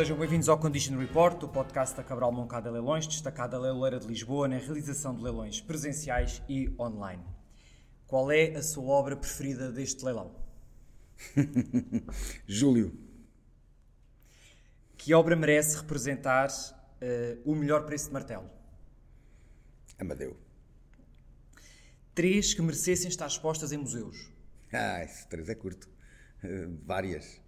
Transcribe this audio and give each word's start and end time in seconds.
Sejam 0.00 0.16
bem-vindos 0.16 0.48
ao 0.48 0.58
Condition 0.58 0.96
Report, 0.96 1.42
o 1.42 1.48
podcast 1.48 1.94
da 1.94 2.02
Cabral 2.02 2.32
Moncada 2.32 2.70
Leilões, 2.70 3.06
destacada 3.06 3.58
a 3.58 3.60
leiloeira 3.60 4.00
de 4.00 4.06
Lisboa 4.06 4.48
na 4.48 4.56
realização 4.56 5.14
de 5.14 5.22
leilões 5.22 5.60
presenciais 5.60 6.40
e 6.48 6.74
online. 6.80 7.22
Qual 8.06 8.32
é 8.32 8.54
a 8.54 8.62
sua 8.62 8.84
obra 8.84 9.14
preferida 9.14 9.70
deste 9.70 10.02
leilão? 10.02 10.34
Júlio. 12.48 12.98
Que 14.96 15.12
obra 15.12 15.36
merece 15.36 15.76
representar 15.76 16.48
uh, 16.48 17.42
o 17.44 17.54
melhor 17.54 17.84
preço 17.84 18.06
de 18.06 18.14
martelo? 18.14 18.48
Amadeu. 19.98 20.34
Três 22.14 22.54
que 22.54 22.62
merecessem 22.62 23.10
estar 23.10 23.26
expostas 23.26 23.70
em 23.70 23.76
museus? 23.76 24.32
Ah, 24.72 25.04
esse 25.04 25.28
três 25.28 25.46
é 25.50 25.54
curto. 25.54 25.90
Uh, 26.42 26.74
várias. 26.86 27.38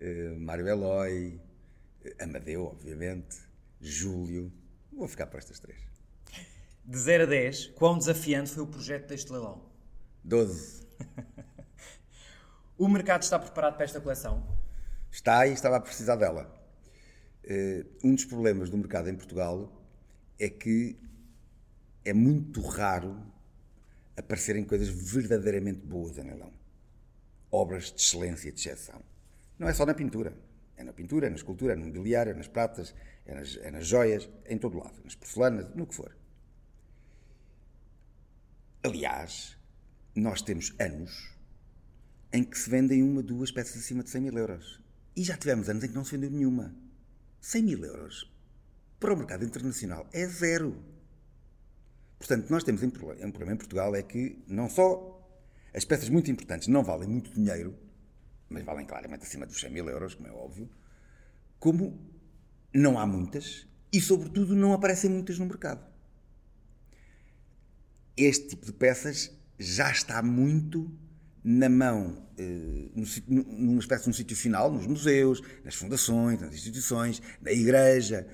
Uh, 0.00 0.38
Mário 0.38 0.68
Eloy, 0.68 1.40
Amadeu, 2.20 2.64
obviamente, 2.64 3.36
Júlio. 3.80 4.52
Vou 4.92 5.08
ficar 5.08 5.26
por 5.26 5.38
estas 5.38 5.58
três. 5.58 5.80
De 6.84 6.98
0 6.98 7.24
a 7.24 7.26
10, 7.26 7.66
quão 7.68 7.98
desafiante 7.98 8.50
foi 8.50 8.62
o 8.62 8.66
projeto 8.66 9.08
deste 9.08 9.30
leilão? 9.30 9.62
12. 10.24 10.86
o 12.78 12.88
mercado 12.88 13.22
está 13.22 13.38
preparado 13.38 13.74
para 13.74 13.84
esta 13.84 14.00
coleção? 14.00 14.46
Está 15.10 15.46
e 15.46 15.52
estava 15.52 15.76
a 15.76 15.80
precisar 15.80 16.16
dela. 16.16 16.54
Uh, 17.44 17.86
um 18.02 18.14
dos 18.14 18.24
problemas 18.24 18.70
do 18.70 18.76
mercado 18.76 19.08
em 19.08 19.14
Portugal 19.14 19.70
é 20.38 20.48
que 20.48 20.98
é 22.04 22.12
muito 22.12 22.60
raro 22.62 23.20
aparecerem 24.16 24.64
coisas 24.64 24.88
verdadeiramente 24.88 25.80
boas 25.80 26.18
em 26.18 26.22
leilão. 26.22 26.52
Obras 27.50 27.92
de 27.92 28.00
excelência 28.00 28.48
e 28.48 28.52
de 28.52 28.60
exceção. 28.60 29.02
Não 29.58 29.68
é 29.68 29.74
só 29.74 29.84
na 29.86 29.94
pintura. 29.94 30.32
É 30.78 30.84
na 30.84 30.92
pintura, 30.92 31.26
é 31.26 31.30
na 31.30 31.36
escultura, 31.36 31.72
é 31.72 31.76
no 31.76 31.86
mobiliário, 31.86 32.30
é 32.30 32.34
nas 32.34 32.48
pratas, 32.48 32.94
é 33.26 33.34
nas, 33.34 33.56
é 33.56 33.70
nas 33.70 33.86
joias, 33.86 34.28
é 34.44 34.54
em 34.54 34.58
todo 34.58 34.78
lado, 34.78 34.94
nas 35.04 35.16
porcelanas, 35.16 35.66
no 35.74 35.86
que 35.86 35.94
for. 35.94 36.16
Aliás, 38.84 39.58
nós 40.14 40.40
temos 40.40 40.72
anos 40.78 41.36
em 42.32 42.44
que 42.44 42.56
se 42.56 42.70
vendem 42.70 43.02
uma, 43.02 43.22
duas 43.22 43.50
peças 43.50 43.76
acima 43.76 44.04
de 44.04 44.10
100 44.10 44.20
mil 44.20 44.38
euros. 44.38 44.80
E 45.16 45.24
já 45.24 45.36
tivemos 45.36 45.68
anos 45.68 45.82
em 45.82 45.88
que 45.88 45.94
não 45.94 46.04
se 46.04 46.12
vendeu 46.12 46.30
nenhuma. 46.30 46.74
100 47.40 47.62
mil 47.62 47.84
euros 47.84 48.32
para 49.00 49.12
o 49.12 49.16
mercado 49.16 49.44
internacional 49.44 50.08
é 50.12 50.26
zero. 50.26 50.80
Portanto, 52.18 52.50
nós 52.50 52.62
temos 52.64 52.82
um 52.82 52.90
problema 52.90 53.52
em 53.52 53.56
Portugal 53.56 53.94
é 53.94 54.02
que 54.02 54.42
não 54.46 54.68
só 54.68 55.18
as 55.74 55.84
peças 55.84 56.08
muito 56.08 56.30
importantes 56.30 56.68
não 56.68 56.82
valem 56.82 57.08
muito 57.08 57.32
dinheiro, 57.32 57.76
mas 58.48 58.64
valem 58.64 58.86
claramente 58.86 59.24
acima 59.24 59.46
dos 59.46 59.60
100 59.60 59.70
mil 59.70 59.88
euros, 59.88 60.14
como 60.14 60.28
é 60.28 60.32
óbvio, 60.32 60.68
como 61.58 61.98
não 62.72 62.98
há 62.98 63.06
muitas 63.06 63.66
e, 63.92 64.00
sobretudo, 64.00 64.54
não 64.54 64.72
aparecem 64.72 65.10
muitas 65.10 65.38
no 65.38 65.46
mercado. 65.46 65.86
Este 68.16 68.48
tipo 68.48 68.66
de 68.66 68.72
peças 68.72 69.30
já 69.58 69.90
está 69.90 70.22
muito 70.22 70.90
na 71.42 71.68
mão, 71.68 72.26
eh, 72.36 72.90
numa 73.26 73.78
espécie 73.78 74.04
de 74.04 74.10
um 74.10 74.12
sítio 74.12 74.36
final, 74.36 74.70
nos 74.70 74.86
museus, 74.86 75.42
nas 75.64 75.74
fundações, 75.74 76.40
nas 76.40 76.54
instituições, 76.54 77.22
na 77.40 77.52
igreja, 77.52 78.26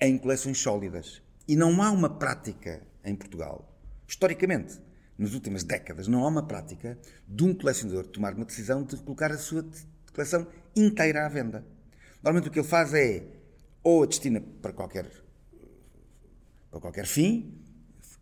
em 0.00 0.18
coleções 0.18 0.58
sólidas. 0.58 1.22
E 1.46 1.56
não 1.56 1.80
há 1.82 1.90
uma 1.90 2.18
prática 2.18 2.82
em 3.04 3.14
Portugal, 3.14 3.74
historicamente, 4.06 4.80
nas 5.18 5.34
últimas 5.34 5.64
décadas, 5.64 6.06
não 6.06 6.24
há 6.24 6.28
uma 6.28 6.46
prática 6.46 6.96
de 7.26 7.44
um 7.44 7.52
colecionador 7.52 8.06
tomar 8.06 8.34
uma 8.34 8.44
decisão 8.44 8.84
de 8.84 8.96
colocar 8.98 9.32
a 9.32 9.36
sua 9.36 9.66
coleção 10.14 10.46
inteira 10.76 11.26
à 11.26 11.28
venda. 11.28 11.66
Normalmente 12.22 12.48
o 12.48 12.52
que 12.52 12.60
ele 12.60 12.68
faz 12.68 12.94
é 12.94 13.26
ou 13.82 14.04
a 14.04 14.06
destina 14.06 14.40
para 14.40 14.72
qualquer, 14.72 15.10
para 16.70 16.80
qualquer 16.80 17.06
fim, 17.06 17.60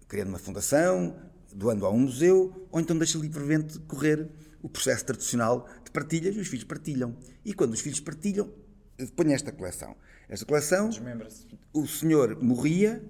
criando 0.09 0.29
uma 0.29 0.39
fundação, 0.39 1.17
doando 1.53 1.85
a 1.85 1.91
um 1.91 2.01
museu, 2.01 2.69
ou 2.71 2.81
então 2.81 2.97
deixa 2.97 3.19
livremente 3.19 3.79
correr 3.81 4.29
o 4.63 4.69
processo 4.69 5.05
tradicional 5.05 5.69
de 5.85 5.91
partilhas 5.91 6.35
e 6.35 6.41
os 6.41 6.49
filhos 6.49 6.65
partilham. 6.65 7.17
E 7.45 7.53
quando 7.53 7.73
os 7.73 7.81
filhos 7.81 8.01
partilham, 8.01 8.51
põe 9.15 9.33
esta 9.33 9.53
coleção. 9.53 9.97
Esta 10.29 10.45
coleção, 10.45 10.91
o 11.73 11.87
senhor 11.87 12.43
morria, 12.43 13.03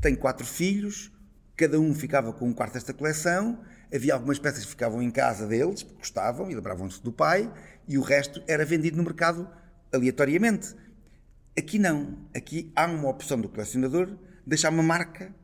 tem 0.00 0.14
quatro 0.14 0.46
filhos, 0.46 1.12
cada 1.58 1.80
um 1.80 1.92
ficava 1.92 2.32
com 2.32 2.46
um 2.46 2.52
quarto 2.52 2.74
desta 2.74 2.94
coleção, 2.94 3.58
havia 3.92 4.14
algumas 4.14 4.38
peças 4.38 4.62
que 4.62 4.70
ficavam 4.70 5.02
em 5.02 5.10
casa 5.10 5.44
deles, 5.44 5.82
porque 5.82 5.98
gostavam 5.98 6.48
e 6.48 6.54
lembravam-se 6.54 7.02
do 7.02 7.12
pai, 7.12 7.52
e 7.88 7.98
o 7.98 8.00
resto 8.00 8.40
era 8.46 8.64
vendido 8.64 8.96
no 8.96 9.02
mercado 9.02 9.50
aleatoriamente. 9.92 10.72
Aqui 11.58 11.76
não. 11.76 12.16
Aqui 12.32 12.72
há 12.76 12.86
uma 12.86 13.08
opção 13.08 13.40
do 13.40 13.48
colecionador 13.48 14.16
deixar 14.46 14.70
uma 14.70 14.84
marca 14.84 15.34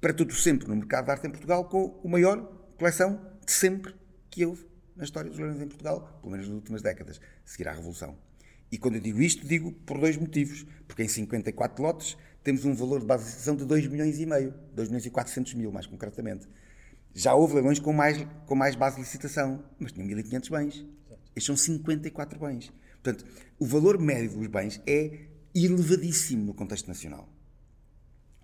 para 0.00 0.12
tudo 0.12 0.34
sempre 0.34 0.66
no 0.66 0.74
mercado 0.74 1.04
de 1.04 1.10
arte 1.12 1.26
em 1.28 1.30
Portugal 1.30 1.66
com 1.66 2.00
a 2.04 2.08
maior 2.08 2.38
coleção 2.76 3.20
de 3.46 3.52
sempre 3.52 3.94
que 4.28 4.44
houve 4.44 4.66
na 4.96 5.04
história 5.04 5.30
dos 5.30 5.38
leilões 5.38 5.62
em 5.62 5.68
Portugal, 5.68 6.18
pelo 6.20 6.32
menos 6.32 6.48
nas 6.48 6.56
últimas 6.56 6.82
décadas, 6.82 7.20
seguir 7.44 7.68
à 7.68 7.72
Revolução. 7.72 8.18
E 8.70 8.78
quando 8.78 8.96
eu 8.96 9.00
digo 9.00 9.20
isto, 9.20 9.46
digo 9.46 9.72
por 9.72 9.98
dois 9.98 10.16
motivos. 10.16 10.66
Porque 10.86 11.02
em 11.02 11.08
54 11.08 11.82
lotes 11.82 12.16
temos 12.42 12.64
um 12.64 12.74
valor 12.74 13.00
de 13.00 13.06
base 13.06 13.24
de 13.24 13.28
licitação 13.30 13.56
de 13.56 13.64
2 13.64 13.86
milhões 13.88 14.18
e 14.20 14.26
meio, 14.26 14.54
2 14.74 14.88
milhões 14.88 15.06
e 15.06 15.10
400 15.10 15.54
mil, 15.54 15.72
mais 15.72 15.86
concretamente. 15.86 16.46
Já 17.14 17.34
houve 17.34 17.54
leilões 17.54 17.78
com 17.78 17.92
mais, 17.92 18.24
com 18.46 18.54
mais 18.54 18.76
base 18.76 18.96
de 18.96 19.02
licitação, 19.02 19.64
mas 19.78 19.92
tinham 19.92 20.06
1.500 20.08 20.50
bens. 20.50 20.86
Estes 21.34 21.44
são 21.44 21.56
54 21.56 22.38
bens. 22.38 22.72
Portanto, 23.02 23.24
o 23.58 23.66
valor 23.66 23.98
médio 23.98 24.38
dos 24.38 24.46
bens 24.48 24.80
é 24.86 25.26
elevadíssimo 25.54 26.44
no 26.44 26.54
contexto 26.54 26.88
nacional. 26.88 27.28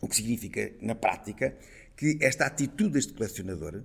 O 0.00 0.08
que 0.08 0.16
significa, 0.16 0.72
na 0.80 0.94
prática, 0.94 1.56
que 1.96 2.18
esta 2.20 2.46
atitude 2.46 2.94
deste 2.94 3.12
colecionador 3.12 3.82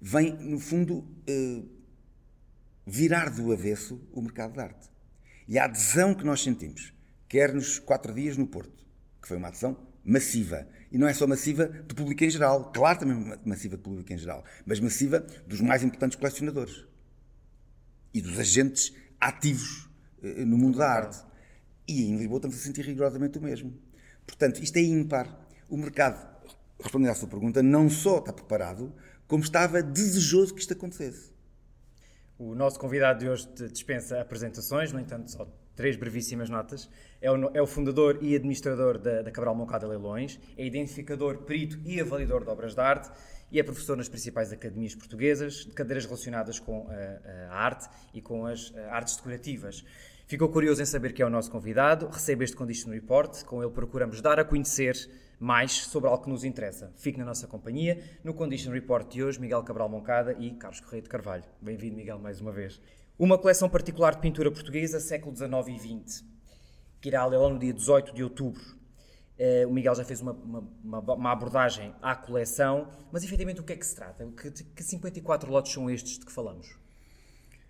vem, 0.00 0.36
no 0.36 0.58
fundo, 0.58 1.06
eh, 1.26 1.62
virar 2.86 3.30
do 3.30 3.52
avesso 3.52 4.00
o 4.12 4.20
mercado 4.20 4.54
de 4.54 4.60
arte. 4.60 4.89
E 5.50 5.58
a 5.58 5.64
adesão 5.64 6.14
que 6.14 6.24
nós 6.24 6.44
sentimos, 6.44 6.94
quer 7.28 7.52
nos 7.52 7.80
quatro 7.80 8.14
dias 8.14 8.36
no 8.36 8.46
Porto, 8.46 8.86
que 9.20 9.26
foi 9.26 9.36
uma 9.36 9.48
adesão 9.48 9.76
massiva. 10.04 10.64
E 10.92 10.96
não 10.96 11.08
é 11.08 11.12
só 11.12 11.26
massiva 11.26 11.66
do 11.66 11.92
público 11.92 12.22
em 12.22 12.30
geral, 12.30 12.70
claro 12.72 13.00
também 13.00 13.36
massiva 13.44 13.76
do 13.76 13.82
público 13.82 14.12
em 14.12 14.16
geral, 14.16 14.44
mas 14.64 14.78
massiva 14.78 15.26
dos 15.48 15.60
mais 15.60 15.82
importantes 15.82 16.16
colecionadores 16.16 16.86
e 18.14 18.20
dos 18.20 18.38
agentes 18.38 18.94
ativos 19.20 19.90
eh, 20.22 20.44
no 20.44 20.56
mundo 20.56 20.78
da 20.78 20.88
arte. 20.88 21.18
E 21.88 22.04
em 22.04 22.16
Lisboa 22.16 22.38
estamos 22.38 22.56
a 22.56 22.60
sentir 22.60 22.84
rigorosamente 22.84 23.36
o 23.36 23.42
mesmo. 23.42 23.76
Portanto, 24.24 24.62
isto 24.62 24.76
é 24.76 24.82
ímpar. 24.82 25.36
O 25.68 25.76
mercado, 25.76 26.24
respondendo 26.80 27.10
à 27.10 27.14
sua 27.16 27.28
pergunta, 27.28 27.60
não 27.60 27.90
só 27.90 28.18
está 28.18 28.32
preparado, 28.32 28.94
como 29.26 29.42
estava 29.42 29.82
desejoso 29.82 30.54
que 30.54 30.60
isto 30.60 30.74
acontecesse. 30.74 31.32
O 32.42 32.54
nosso 32.54 32.80
convidado 32.80 33.18
de 33.18 33.28
hoje 33.28 33.46
dispensa 33.70 34.18
apresentações, 34.18 34.94
no 34.94 34.98
entanto, 34.98 35.30
só 35.30 35.46
três 35.76 35.94
brevíssimas 35.94 36.48
notas. 36.48 36.88
É 37.20 37.30
o, 37.30 37.50
é 37.52 37.60
o 37.60 37.66
fundador 37.66 38.18
e 38.22 38.34
administrador 38.34 38.96
da, 38.96 39.20
da 39.20 39.30
Cabral 39.30 39.54
Moncada 39.54 39.86
Leilões, 39.86 40.40
é 40.56 40.64
identificador, 40.64 41.42
perito 41.42 41.78
e 41.84 42.00
avaliador 42.00 42.42
de 42.42 42.48
obras 42.48 42.74
de 42.74 42.80
arte 42.80 43.10
e 43.50 43.58
é 43.58 43.62
professor 43.62 43.96
nas 43.96 44.08
principais 44.08 44.52
academias 44.52 44.94
portuguesas 44.94 45.64
de 45.64 45.72
cadeiras 45.72 46.04
relacionadas 46.04 46.58
com 46.58 46.88
a, 46.88 47.52
a 47.52 47.56
arte 47.56 47.88
e 48.14 48.20
com 48.20 48.46
as 48.46 48.72
artes 48.90 49.16
decorativas. 49.16 49.84
Ficou 50.26 50.48
curioso 50.48 50.80
em 50.80 50.86
saber 50.86 51.12
que 51.12 51.20
é 51.20 51.26
o 51.26 51.30
nosso 51.30 51.50
convidado, 51.50 52.06
recebe 52.06 52.44
este 52.44 52.56
Condition 52.56 52.90
Report, 52.90 53.42
com 53.44 53.62
ele 53.62 53.72
procuramos 53.72 54.20
dar 54.20 54.38
a 54.38 54.44
conhecer 54.44 54.94
mais 55.40 55.72
sobre 55.72 56.08
algo 56.08 56.22
que 56.22 56.30
nos 56.30 56.44
interessa. 56.44 56.92
Fique 56.96 57.18
na 57.18 57.24
nossa 57.24 57.48
companhia 57.48 58.00
no 58.22 58.32
Condition 58.32 58.70
Report 58.70 59.10
de 59.10 59.24
hoje, 59.24 59.40
Miguel 59.40 59.64
Cabral 59.64 59.88
Moncada 59.88 60.36
e 60.38 60.52
Carlos 60.52 60.80
Correia 60.80 61.02
de 61.02 61.08
Carvalho. 61.08 61.44
Bem-vindo, 61.60 61.96
Miguel, 61.96 62.18
mais 62.20 62.40
uma 62.40 62.52
vez. 62.52 62.80
Uma 63.18 63.36
coleção 63.36 63.68
particular 63.68 64.14
de 64.14 64.20
pintura 64.20 64.52
portuguesa, 64.52 65.00
século 65.00 65.34
XIX 65.34 65.50
e 65.68 66.04
XX, 66.04 66.24
que 67.00 67.08
irá 67.08 67.22
a 67.22 67.26
leilão 67.26 67.50
no 67.50 67.58
dia 67.58 67.72
18 67.72 68.14
de 68.14 68.22
outubro. 68.22 68.79
Uh, 69.40 69.66
o 69.66 69.72
Miguel 69.72 69.94
já 69.94 70.04
fez 70.04 70.20
uma, 70.20 70.32
uma, 70.32 71.00
uma, 71.00 71.32
abordagem 71.32 71.94
à 72.02 72.14
coleção, 72.14 72.90
mas 73.10 73.24
efetivamente 73.24 73.58
o 73.58 73.64
que 73.64 73.72
é 73.72 73.76
que 73.76 73.86
se 73.86 73.96
trata? 73.96 74.26
Que, 74.36 74.50
que 74.50 74.82
54 74.82 75.50
lotes 75.50 75.72
são 75.72 75.88
estes 75.88 76.18
de 76.18 76.26
que 76.26 76.30
falamos? 76.32 76.78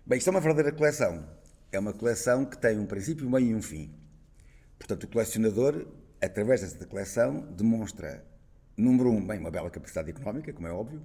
Bem, 0.05 0.17
isto 0.17 0.27
é 0.27 0.31
uma 0.31 0.41
verdadeira 0.41 0.75
coleção. 0.75 1.25
É 1.71 1.79
uma 1.79 1.93
coleção 1.93 2.43
que 2.43 2.57
tem 2.57 2.77
um 2.77 2.85
princípio, 2.85 3.25
um 3.25 3.29
meio 3.29 3.47
e 3.47 3.55
um 3.55 3.61
fim. 3.61 3.89
Portanto, 4.77 5.05
o 5.05 5.07
colecionador, 5.07 5.87
através 6.21 6.59
desta 6.59 6.85
coleção, 6.85 7.39
demonstra, 7.53 8.21
número 8.75 9.09
um, 9.09 9.25
bem, 9.25 9.39
uma 9.39 9.49
bela 9.49 9.69
capacidade 9.69 10.09
económica, 10.09 10.51
como 10.51 10.67
é 10.67 10.73
óbvio, 10.73 11.01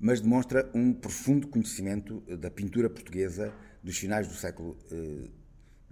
mas 0.00 0.20
demonstra 0.20 0.68
um 0.74 0.92
profundo 0.92 1.46
conhecimento 1.46 2.22
da 2.38 2.50
pintura 2.50 2.90
portuguesa 2.90 3.54
dos 3.80 3.96
finais 3.96 4.26
do 4.26 4.34
século 4.34 4.76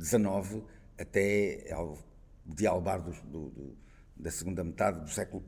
XIX 0.01 0.65
eh, 0.99 1.03
até 1.03 1.73
ao 1.73 1.97
dialbar 2.45 3.01
do, 3.01 3.13
do, 3.51 3.77
da 4.21 4.31
segunda 4.31 4.63
metade 4.63 5.01
do 5.01 5.11
século 5.11 5.45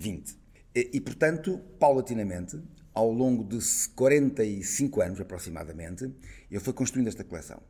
XX. 0.00 0.36
Eh, 0.74 0.90
e, 0.92 1.00
portanto, 1.00 1.58
paulatinamente, 1.78 2.60
ao 2.92 3.10
longo 3.10 3.44
de 3.44 3.58
45 3.94 5.00
anos 5.00 5.20
aproximadamente, 5.20 6.04
ele 6.50 6.60
foi 6.60 6.72
construindo 6.72 7.08
esta 7.08 7.24
coleção. 7.24 7.62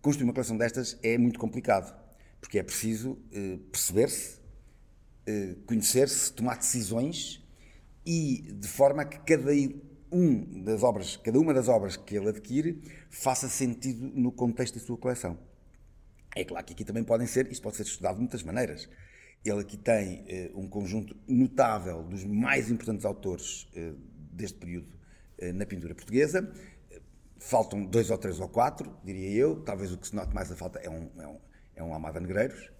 Construir 0.00 0.24
uma 0.24 0.32
coleção 0.32 0.56
destas 0.56 0.98
é 1.02 1.18
muito 1.18 1.38
complicado, 1.38 1.96
porque 2.40 2.58
é 2.58 2.62
preciso 2.62 3.18
eh, 3.32 3.58
perceber-se, 3.70 4.38
eh, 5.26 5.56
conhecer-se, 5.66 6.32
tomar 6.32 6.56
decisões 6.56 7.44
e 8.06 8.52
de 8.52 8.68
forma 8.68 9.04
que 9.04 9.18
cada 9.20 9.52
um 10.10 10.62
das 10.62 10.82
obras, 10.82 11.16
cada 11.16 11.38
uma 11.38 11.52
das 11.52 11.68
obras 11.68 11.96
que 11.96 12.16
ele 12.16 12.28
adquire 12.28 12.80
faça 13.10 13.48
sentido 13.48 14.10
no 14.14 14.32
contexto 14.32 14.78
da 14.78 14.80
sua 14.80 14.96
coleção. 14.96 15.38
É 16.34 16.44
claro 16.44 16.64
que 16.64 16.72
aqui 16.72 16.84
também 16.84 17.04
podem 17.04 17.26
ser, 17.26 17.50
isto 17.50 17.62
pode 17.62 17.76
ser 17.76 17.82
estudado 17.82 18.14
de 18.14 18.20
muitas 18.20 18.42
maneiras. 18.42 18.88
Ele 19.44 19.60
aqui 19.60 19.76
tem 19.76 20.24
eh, 20.28 20.50
um 20.54 20.68
conjunto 20.68 21.16
notável 21.26 22.02
dos 22.02 22.24
mais 22.24 22.70
importantes 22.70 23.04
autores 23.04 23.68
eh, 23.74 23.92
deste 24.32 24.58
período 24.58 24.88
eh, 25.38 25.52
na 25.52 25.64
pintura 25.64 25.94
portuguesa. 25.94 26.52
Faltam 27.38 27.84
dois 27.84 28.10
ou 28.10 28.18
três 28.18 28.40
ou 28.40 28.48
quatro, 28.48 28.96
diria 29.04 29.30
eu. 29.30 29.62
Talvez 29.62 29.92
o 29.92 29.98
que 29.98 30.08
se 30.08 30.14
note 30.14 30.34
mais 30.34 30.50
a 30.50 30.56
falta 30.56 30.80
é 30.80 30.90
um, 30.90 31.08
é 31.18 31.26
um, 31.26 31.38
é 31.76 31.82
um 31.84 31.94
Almada 31.94 32.18
Negreiros. 32.18 32.70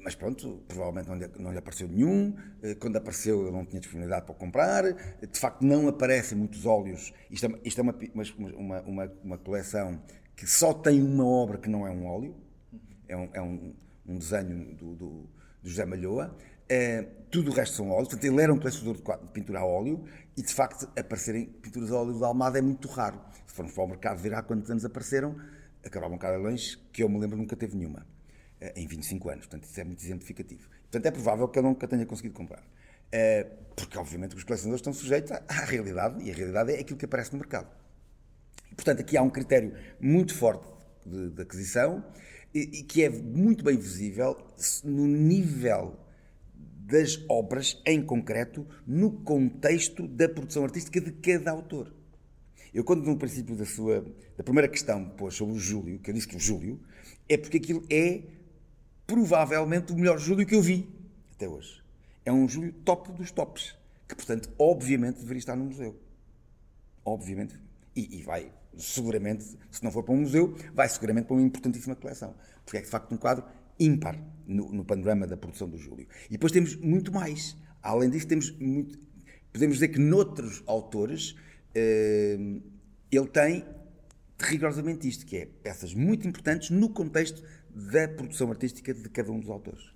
mas 0.00 0.14
pronto, 0.14 0.64
provavelmente 0.66 1.08
não 1.08 1.16
lhe, 1.16 1.28
não 1.38 1.52
lhe, 1.52 1.58
apareceu 1.58 1.86
nenhum. 1.86 2.34
Quando 2.80 2.96
apareceu, 2.96 3.44
eu 3.44 3.52
não 3.52 3.66
tinha 3.66 3.80
disponibilidade 3.80 4.24
para 4.24 4.34
comprar. 4.34 4.82
De 5.20 5.38
facto, 5.38 5.62
não 5.62 5.88
aparecem 5.88 6.38
muitos 6.38 6.64
óleos. 6.64 7.12
Isto 7.30 7.46
é, 7.46 7.60
isto 7.64 7.80
é 7.80 7.82
uma, 7.82 7.94
uma, 8.56 8.80
uma, 8.80 9.12
uma, 9.22 9.38
coleção 9.38 10.02
que 10.34 10.46
só 10.46 10.72
tem 10.72 11.02
uma 11.02 11.26
obra 11.26 11.58
que 11.58 11.68
não 11.68 11.86
é 11.86 11.90
um 11.90 12.06
óleo. 12.06 12.34
É 13.06 13.16
um, 13.16 13.30
é 13.34 13.42
um, 13.42 13.74
um 14.08 14.18
desenho 14.18 14.74
do, 14.74 14.94
do, 14.94 15.08
do 15.62 15.68
José 15.68 15.84
Malhoa. 15.84 16.34
Uh, 16.70 17.18
tudo 17.30 17.50
o 17.50 17.54
resto 17.54 17.76
são 17.76 17.90
óleos, 17.90 18.08
portanto 18.08 18.24
ele 18.24 18.42
era 18.42 18.52
um 18.52 18.58
colecionador 18.58 18.96
de, 18.96 19.28
pintura 19.32 19.60
a 19.60 19.64
óleo 19.64 20.04
e 20.36 20.42
de 20.42 20.52
facto 20.52 20.88
aparecerem 20.98 21.46
pinturas 21.46 21.90
a 21.90 21.96
óleo 21.96 22.18
da 22.18 22.26
Almada 22.26 22.58
é 22.58 22.62
muito 22.62 22.88
raro. 22.88 23.20
Se 23.46 23.54
formos 23.54 23.74
para 23.74 23.84
o 23.84 23.88
mercado 23.88 24.18
ver 24.18 24.34
há 24.34 24.42
quantos 24.42 24.70
anos 24.70 24.84
apareceram, 24.84 25.30
um 25.30 26.10
bocado 26.10 26.42
longe, 26.42 26.76
que 26.92 27.02
eu 27.02 27.08
me 27.08 27.18
lembro 27.18 27.38
nunca 27.38 27.56
teve 27.56 27.76
nenhuma, 27.76 28.06
uh, 28.60 28.72
em 28.76 28.86
25 28.86 29.28
anos, 29.30 29.46
portanto 29.46 29.64
isso 29.64 29.80
é 29.80 29.84
muito 29.84 30.02
exemplificativo. 30.02 30.68
Portanto 30.82 31.06
é 31.06 31.10
provável 31.10 31.48
que 31.48 31.58
eu 31.58 31.62
nunca 31.62 31.86
tenha 31.86 32.04
conseguido 32.04 32.34
comprar. 32.34 32.60
Uh, 32.60 33.50
porque 33.74 33.96
obviamente 33.96 34.36
os 34.36 34.44
colecionadores 34.44 34.80
estão 34.80 34.92
sujeitos 34.92 35.32
à, 35.32 35.42
à, 35.48 35.64
realidade 35.64 36.22
e 36.22 36.30
a 36.30 36.34
realidade 36.34 36.72
é 36.72 36.80
aquilo 36.80 36.98
que 36.98 37.06
aparece 37.06 37.32
no 37.32 37.38
mercado. 37.38 37.68
Portanto 38.76 39.00
aqui 39.00 39.16
há 39.16 39.22
um 39.22 39.30
critério 39.30 39.74
muito 39.98 40.34
forte 40.34 40.66
de, 41.06 41.30
de 41.30 41.42
aquisição 41.42 42.04
e, 42.54 42.82
que 42.82 43.02
é 43.02 43.10
muito 43.10 43.64
bem 43.64 43.76
visível 43.76 44.36
no 44.84 45.06
nível 45.06 45.98
das 46.54 47.22
obras 47.28 47.80
em 47.84 48.02
concreto 48.02 48.66
no 48.86 49.12
contexto 49.12 50.08
da 50.08 50.28
produção 50.28 50.64
artística 50.64 51.00
de 51.00 51.12
cada 51.12 51.50
autor. 51.50 51.94
Eu 52.72 52.82
quando 52.82 53.04
no 53.04 53.16
princípio 53.16 53.54
da 53.54 53.66
sua 53.66 54.04
da 54.36 54.44
primeira 54.44 54.68
questão 54.68 55.04
pôs 55.10 55.34
sobre 55.34 55.54
o 55.54 55.58
Júlio, 55.58 55.98
que 55.98 56.10
eu 56.10 56.14
disse 56.14 56.28
que 56.28 56.36
o 56.36 56.40
Júlio 56.40 56.80
é 57.28 57.36
porque 57.36 57.58
aquilo 57.58 57.84
é 57.90 58.22
provavelmente 59.06 59.92
o 59.92 59.96
melhor 59.96 60.18
Júlio 60.18 60.46
que 60.46 60.54
eu 60.54 60.62
vi 60.62 60.88
até 61.32 61.46
hoje. 61.48 61.82
É 62.24 62.32
um 62.32 62.48
Júlio 62.48 62.72
top 62.84 63.12
dos 63.12 63.30
tops, 63.30 63.74
que 64.06 64.14
portanto 64.14 64.50
obviamente 64.58 65.16
deveria 65.16 65.38
estar 65.38 65.56
no 65.56 65.64
museu. 65.64 65.94
Obviamente. 67.04 67.54
E, 67.96 68.18
e 68.18 68.22
vai 68.22 68.52
seguramente, 68.78 69.44
se 69.70 69.82
não 69.82 69.90
for 69.90 70.02
para 70.02 70.14
um 70.14 70.20
museu, 70.20 70.56
vai 70.72 70.88
seguramente 70.88 71.26
para 71.26 71.34
uma 71.34 71.42
importantíssima 71.42 71.96
coleção. 71.96 72.34
Porque 72.64 72.78
é 72.78 72.80
de 72.80 72.86
facto 72.86 73.12
um 73.12 73.16
quadro 73.16 73.44
ímpar 73.78 74.18
no, 74.46 74.72
no, 74.72 74.84
panorama 74.84 75.26
da 75.26 75.36
produção 75.36 75.68
do 75.68 75.78
Júlio. 75.78 76.06
E 76.28 76.32
depois 76.32 76.52
temos 76.52 76.76
muito 76.76 77.12
mais. 77.12 77.56
Além 77.82 78.10
disso, 78.10 78.26
temos 78.26 78.50
muito, 78.58 78.98
podemos 79.52 79.76
dizer 79.76 79.88
que 79.88 79.98
noutros 79.98 80.62
autores 80.66 81.32
uh, 81.32 82.62
ele 83.10 83.26
tem 83.32 83.64
rigorosamente 84.40 85.08
isto, 85.08 85.26
que 85.26 85.36
é 85.36 85.46
peças 85.46 85.94
muito 85.94 86.26
importantes 86.26 86.70
no 86.70 86.88
contexto 86.88 87.42
da 87.70 88.08
produção 88.08 88.50
artística 88.50 88.94
de 88.94 89.08
cada 89.08 89.30
um 89.30 89.40
dos 89.40 89.50
autores. 89.50 89.92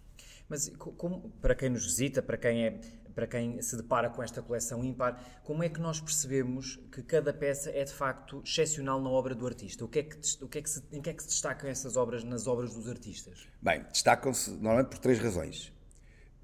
Mas 0.49 0.69
como, 0.77 1.31
para 1.41 1.55
quem 1.55 1.71
nos 1.71 1.85
visita, 1.85 2.23
para 2.23 2.37
quem 2.37 2.67
é 2.67 2.81
para 3.15 3.27
quem 3.27 3.61
se 3.63 3.77
depara 3.77 4.11
com 4.11 4.23
esta 4.23 4.43
coleção 4.43 4.85
ímpar, 4.85 5.41
como 5.45 5.63
é 5.63 5.69
que 5.69 5.81
nós 5.81 6.01
percebemos 6.01 6.77
que 6.91 7.03
cada 7.03 7.33
peça 7.33 7.71
é 7.71 7.85
de 7.85 7.93
facto 7.93 8.43
excepcional 8.45 9.01
na 9.01 9.11
obra 9.11 9.35
do 9.35 9.47
artista? 9.47 9.85
O 9.85 9.89
que 9.89 10.01
é 10.01 10.03
que, 10.03 10.17
o 10.43 10.49
que, 10.49 10.59
é 10.59 10.63
que 10.63 10.71
se, 10.71 10.83
em 10.93 11.01
que 11.01 11.11
é 11.11 11.13
que 11.13 11.23
se 11.23 11.29
destacam 11.29 11.69
essas 11.69 11.97
obras 11.97 12.25
nas 12.25 12.47
obras 12.47 12.75
dos 12.75 12.89
artistas? 12.89 13.47
Bem, 13.61 13.85
destacam-se 13.91 14.51
normalmente 14.51 14.89
por 14.89 14.99
três 14.99 15.19
razões. 15.19 15.73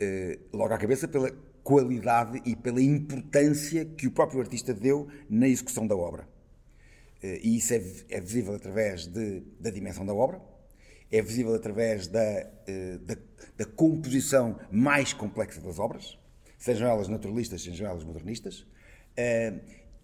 Uh, 0.01 0.57
logo 0.57 0.73
à 0.73 0.79
cabeça, 0.79 1.09
pela 1.09 1.31
qualidade 1.63 2.41
e 2.47 2.55
pela 2.55 2.81
importância 2.81 3.85
que 3.85 4.07
o 4.07 4.11
próprio 4.11 4.41
artista 4.41 4.73
deu 4.73 5.09
na 5.29 5.49
execução 5.49 5.87
da 5.87 5.97
obra. 5.97 6.23
Uh, 7.23 7.39
e 7.43 7.57
isso 7.57 7.75
é, 7.75 7.83
é 8.11 8.21
visível 8.21 8.55
através 8.55 9.07
de, 9.07 9.41
da 9.59 9.71
dimensão 9.71 10.07
da 10.07 10.15
obra, 10.15 10.41
é 11.11 11.21
visível 11.23 11.55
através 11.55 12.07
da, 12.07 12.21
uh, 12.21 12.99
da, 13.01 13.17
da 13.57 13.65
composição 13.65 14.59
mais 14.71 15.13
complexa 15.13 15.61
das 15.61 15.79
obras, 15.79 16.19
sejam 16.59 16.89
elas 16.89 17.09
naturalistas, 17.09 17.63
sejam 17.63 17.89
elas 17.89 18.05
modernistas, 18.05 18.61
uh, 18.61 19.61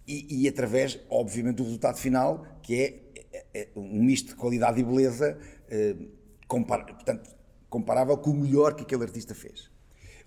e, 0.07 0.43
e, 0.43 0.47
através, 0.47 0.99
obviamente, 1.09 1.55
do 1.57 1.63
resultado 1.63 1.97
final, 1.97 2.45
que 2.61 2.75
é, 2.75 3.23
é, 3.33 3.61
é 3.61 3.69
um 3.75 4.03
misto 4.03 4.29
de 4.29 4.35
qualidade 4.35 4.79
e 4.79 4.83
beleza, 4.83 5.35
compar, 6.47 6.85
portanto, 6.85 7.35
comparável 7.69 8.17
com 8.17 8.29
o 8.29 8.33
melhor 8.33 8.75
que 8.75 8.83
aquele 8.83 9.03
artista 9.03 9.33
fez. 9.33 9.69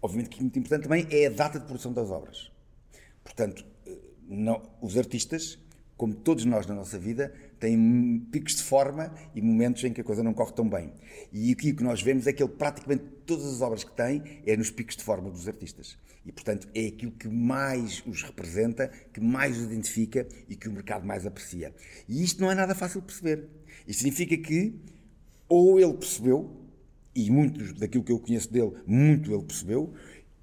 Obviamente 0.01 0.31
que 0.31 0.41
muito 0.41 0.59
importante 0.59 0.83
também 0.83 1.07
é 1.11 1.27
a 1.27 1.31
data 1.31 1.59
de 1.59 1.67
produção 1.67 1.93
das 1.93 2.11
obras. 2.11 2.51
Portanto, 3.25 3.65
eh, 3.87 3.97
não, 4.29 4.63
os 4.81 4.97
artistas, 4.97 5.59
como 5.99 6.15
todos 6.15 6.45
nós 6.45 6.65
na 6.65 6.75
nossa 6.75 6.99
vida, 6.99 7.35
têm 7.59 8.27
picos 8.31 8.55
de 8.55 8.63
forma 8.63 9.13
e 9.35 9.43
momentos 9.43 9.83
em 9.83 9.93
que 9.93 10.01
a 10.01 10.05
coisa 10.05 10.23
não 10.23 10.33
corre 10.33 10.53
tão 10.53 10.67
bem. 10.67 10.93
E 11.33 11.51
aqui 11.51 11.73
o 11.73 11.77
que 11.77 11.83
nós 11.83 12.01
vemos 12.01 12.27
é 12.29 12.33
que 12.33 12.41
ele 12.41 12.53
praticamente 12.53 13.05
todas 13.27 13.45
as 13.45 13.61
obras 13.61 13.83
que 13.83 13.91
tem 13.91 14.23
é 14.47 14.57
nos 14.57 14.71
picos 14.71 14.97
de 14.97 15.03
forma 15.03 15.29
dos 15.29 15.49
artistas. 15.49 15.99
E, 16.25 16.31
portanto, 16.31 16.69
é 16.75 16.87
aquilo 16.87 17.13
que 17.13 17.27
mais 17.27 18.03
os 18.07 18.23
representa, 18.23 18.89
que 19.13 19.21
mais 19.21 19.59
os 19.59 19.65
identifica 19.65 20.27
e 20.49 20.55
que 20.55 20.69
o 20.69 20.73
mercado 20.73 21.05
mais 21.05 21.27
aprecia. 21.27 21.75
E 22.09 22.23
isto 22.23 22.41
não 22.41 22.51
é 22.51 22.55
nada 22.55 22.75
fácil 22.75 23.01
de 23.01 23.07
perceber. 23.07 23.49
Isto 23.87 24.03
significa 24.03 24.37
que 24.37 24.81
ou 25.49 25.81
ele 25.81 25.95
percebeu, 25.95 26.55
e 27.15 27.31
muito 27.31 27.75
daquilo 27.75 28.05
que 28.05 28.13
eu 28.13 28.21
conheço 28.21 28.53
dele, 28.53 28.73
muito 28.87 29.33
ele 29.33 29.43
percebeu, 29.43 29.95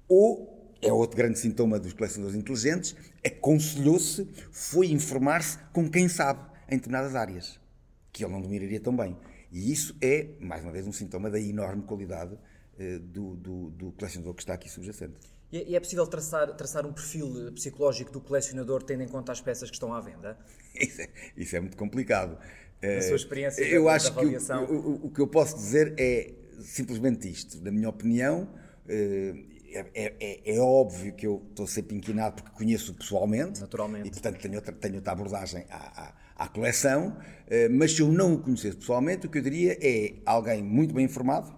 ou 0.08 0.55
é 0.86 0.92
outro 0.92 1.16
grande 1.16 1.38
sintoma 1.38 1.78
dos 1.78 1.92
colecionadores 1.92 2.38
inteligentes, 2.38 2.94
aconselhou-se, 3.24 4.28
foi 4.50 4.88
informar-se 4.90 5.58
com 5.72 5.88
quem 5.90 6.08
sabe 6.08 6.40
em 6.68 6.76
determinadas 6.76 7.14
áreas, 7.14 7.60
que 8.12 8.24
ele 8.24 8.32
não 8.32 8.40
dominaria 8.40 8.80
tão 8.80 8.96
bem. 8.96 9.16
E 9.50 9.72
isso 9.72 9.96
é, 10.00 10.28
mais 10.40 10.62
uma 10.62 10.72
vez, 10.72 10.86
um 10.86 10.92
sintoma 10.92 11.30
da 11.30 11.40
enorme 11.40 11.82
qualidade 11.82 12.34
uh, 12.34 12.98
do, 13.00 13.36
do, 13.36 13.70
do, 13.70 13.92
colecionador 13.92 14.34
que 14.34 14.42
está 14.42 14.54
aqui 14.54 14.68
subjacente. 14.68 15.14
E 15.50 15.74
é, 15.74 15.76
é 15.76 15.80
possível 15.80 16.06
traçar, 16.06 16.54
traçar 16.56 16.84
um 16.84 16.92
perfil 16.92 17.52
psicológico 17.52 18.10
do 18.12 18.20
colecionador 18.20 18.82
tendo 18.82 19.02
em 19.02 19.08
conta 19.08 19.32
as 19.32 19.40
peças 19.40 19.70
que 19.70 19.76
estão 19.76 19.92
à 19.94 20.00
venda? 20.00 20.36
Isso 20.76 21.00
é, 21.00 21.08
isso 21.34 21.56
é 21.56 21.60
muito 21.60 21.76
complicado. 21.76 22.36
Na 22.82 23.00
sua 23.00 23.16
experiência 23.16 23.62
eu 23.62 23.84
da, 23.84 23.94
acho 23.94 24.12
da 24.12 24.20
que 24.20 24.26
o, 24.26 24.74
o, 24.74 25.06
o, 25.06 25.10
que 25.10 25.20
eu 25.22 25.26
posso 25.26 25.56
dizer 25.56 25.94
é 25.96 26.34
simplesmente 26.60 27.30
isto. 27.30 27.64
Na 27.64 27.70
minha 27.70 27.88
opinião, 27.88 28.46
é, 29.72 29.86
é, 29.94 30.14
é, 30.20 30.56
é, 30.56 30.60
óbvio 30.60 31.12
que 31.14 31.26
eu 31.26 31.44
estou 31.50 31.66
sempre 31.66 31.96
inquinado 31.96 32.42
porque 32.42 32.56
conheço 32.56 32.94
pessoalmente. 32.94 33.60
Naturalmente. 33.60 34.08
E, 34.08 34.10
portanto, 34.10 34.40
tenho 34.40 34.54
outra, 34.54 34.72
tenho 34.72 34.96
outra 34.96 35.12
abordagem 35.12 35.64
à, 35.70 36.14
à, 36.36 36.44
à 36.44 36.48
coleção. 36.48 37.16
Eh, 37.46 37.68
mas 37.68 37.92
se 37.92 38.02
eu 38.02 38.08
não 38.08 38.34
o 38.34 38.38
conhecesse 38.38 38.76
pessoalmente, 38.76 39.26
o 39.26 39.30
que 39.30 39.38
eu 39.38 39.42
diria 39.42 39.78
é 39.80 40.14
alguém 40.24 40.62
muito 40.62 40.94
bem 40.94 41.04
informado, 41.04 41.54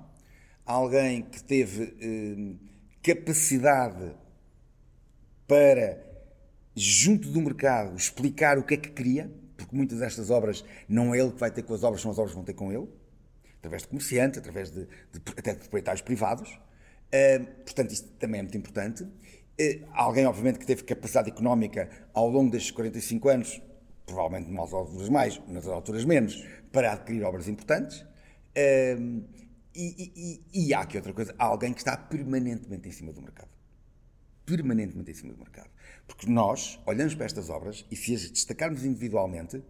alguém 0.64 1.22
que 1.22 1.42
teve 1.42 1.94
eh, 2.00 2.56
capacidade 3.02 4.14
para, 5.46 5.98
junto 6.74 7.28
do 7.30 7.40
mercado, 7.40 7.96
explicar 7.96 8.58
o 8.58 8.62
que 8.62 8.74
é 8.74 8.76
que 8.76 8.90
queria, 8.90 9.30
porque 9.56 9.74
muitas 9.74 9.98
destas 9.98 10.30
obras 10.30 10.64
não 10.88 11.14
é 11.14 11.20
ele 11.20 11.32
que 11.32 11.40
vai 11.40 11.50
ter 11.50 11.62
com 11.62 11.74
as 11.74 11.82
obras, 11.82 12.02
são 12.02 12.10
as 12.10 12.18
obras 12.18 12.32
que 12.32 12.36
vão 12.36 12.44
ter 12.44 12.54
com 12.54 12.70
ele, 12.70 12.86
através 13.58 13.82
de 13.82 13.88
comerciantes, 13.88 14.38
através 14.38 14.70
de, 14.70 14.84
de 14.84 15.20
até 15.36 15.54
de 15.54 15.60
proprietários 15.60 16.02
privados. 16.02 16.58
Uh, 17.08 17.44
portanto, 17.64 17.92
isto 17.92 18.08
também 18.18 18.40
é 18.40 18.42
muito 18.42 18.56
importante. 18.56 19.02
Uh, 19.02 19.86
alguém, 19.92 20.26
obviamente, 20.26 20.58
que 20.58 20.66
teve 20.66 20.84
capacidade 20.84 21.30
económica 21.30 21.88
ao 22.12 22.28
longo 22.28 22.50
destes 22.50 22.70
45 22.70 23.28
anos, 23.28 23.62
provavelmente 24.04 24.50
nas 24.50 24.72
alturas 24.72 25.08
mais, 25.08 25.40
nas 25.48 25.66
alturas 25.66 26.04
menos, 26.04 26.44
para 26.70 26.92
adquirir 26.92 27.24
obras 27.24 27.48
importantes. 27.48 28.00
Uh, 28.00 29.24
e, 29.74 30.42
e, 30.52 30.66
e, 30.66 30.74
há 30.74 30.80
aqui 30.80 30.96
outra 30.96 31.12
coisa: 31.12 31.34
há 31.38 31.44
alguém 31.44 31.72
que 31.72 31.80
está 31.80 31.96
permanentemente 31.96 32.88
em 32.88 32.92
cima 32.92 33.12
do 33.12 33.22
mercado. 33.22 33.48
Permanentemente 34.44 35.10
em 35.10 35.14
cima 35.14 35.32
do 35.32 35.38
mercado. 35.38 35.70
Porque 36.06 36.28
nós 36.28 36.80
olhamos 36.86 37.14
para 37.14 37.26
estas 37.26 37.48
obras 37.48 37.86
e, 37.90 37.96
se 37.96 38.14
as 38.14 38.30
destacarmos 38.30 38.84
individualmente, 38.84 39.62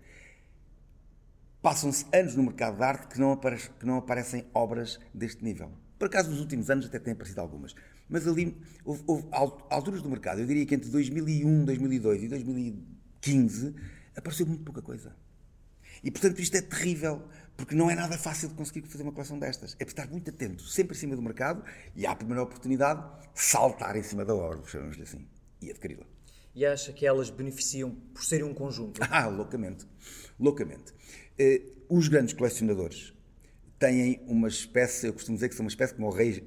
passam-se 1.61 2.07
anos 2.13 2.35
no 2.35 2.45
mercado 2.45 2.77
de 2.77 2.83
arte 2.83 3.07
que 3.09 3.21
não, 3.21 3.33
aparecem, 3.33 3.71
que 3.79 3.87
não 3.87 3.99
aparecem 3.99 4.47
obras 4.55 4.99
deste 5.13 5.45
nível. 5.45 5.71
Por 5.99 6.07
acaso, 6.07 6.31
nos 6.31 6.41
últimos 6.41 6.71
anos 6.71 6.87
até 6.87 6.99
têm 6.99 7.13
aparecido 7.13 7.41
algumas. 7.41 7.75
Mas 8.09 8.27
ali, 8.27 8.57
houve, 8.85 9.03
houve 9.07 9.65
alturas 9.69 10.01
do 10.01 10.09
mercado, 10.09 10.41
eu 10.41 10.47
diria 10.47 10.65
que 10.65 10.75
entre 10.75 10.89
2001, 10.91 11.65
2002 11.65 12.23
e 12.23 12.29
2015, 12.29 13.75
apareceu 14.17 14.47
muito 14.47 14.63
pouca 14.63 14.81
coisa. 14.81 15.15
E 16.03 16.11
portanto 16.11 16.39
isto 16.39 16.57
é 16.57 16.63
terrível, 16.63 17.23
porque 17.57 17.75
não 17.75 17.91
é 17.91 17.95
nada 17.95 18.17
fácil 18.17 18.49
de 18.49 18.55
conseguir 18.55 18.83
fazer 18.87 19.03
uma 19.03 19.13
coleção 19.13 19.39
destas. 19.39 19.77
É 19.81 19.85
estar 19.85 20.09
muito 20.09 20.31
atento, 20.31 20.63
sempre 20.63 20.97
em 20.97 21.01
cima 21.01 21.17
do 21.17 21.23
mercado 21.23 21.65
e 21.97 22.07
à 22.07 22.15
primeira 22.15 22.43
oportunidade 22.43 23.05
saltar 23.35 23.97
em 23.97 24.03
cima 24.03 24.25
da 24.25 24.35
obra, 24.35 24.63
chamamos-lhe 24.67 25.03
assim, 25.03 25.27
e 25.61 25.71
adquiri-la. 25.71 26.07
E 26.55 26.65
acha 26.65 26.93
que 26.93 27.07
elas 27.07 27.31
beneficiam 27.31 27.91
por 28.15 28.25
serem 28.25 28.45
um 28.45 28.55
conjunto? 28.55 29.01
Ah, 29.11 29.27
loucamente. 29.27 29.87
Loucamente. 30.39 30.93
Eh, 31.39 31.63
os 31.89 32.09
grandes 32.09 32.35
colecionadores 32.35 33.13
têm 33.79 34.21
uma 34.27 34.49
espécie, 34.49 35.07
eu 35.07 35.13
costumo 35.13 35.37
dizer 35.37 35.49
que 35.49 35.55
são 35.55 35.65
uma 35.65 35.71
espécie 35.71 35.95
como 35.95 36.09
o 36.09 36.11
rei, 36.11 36.41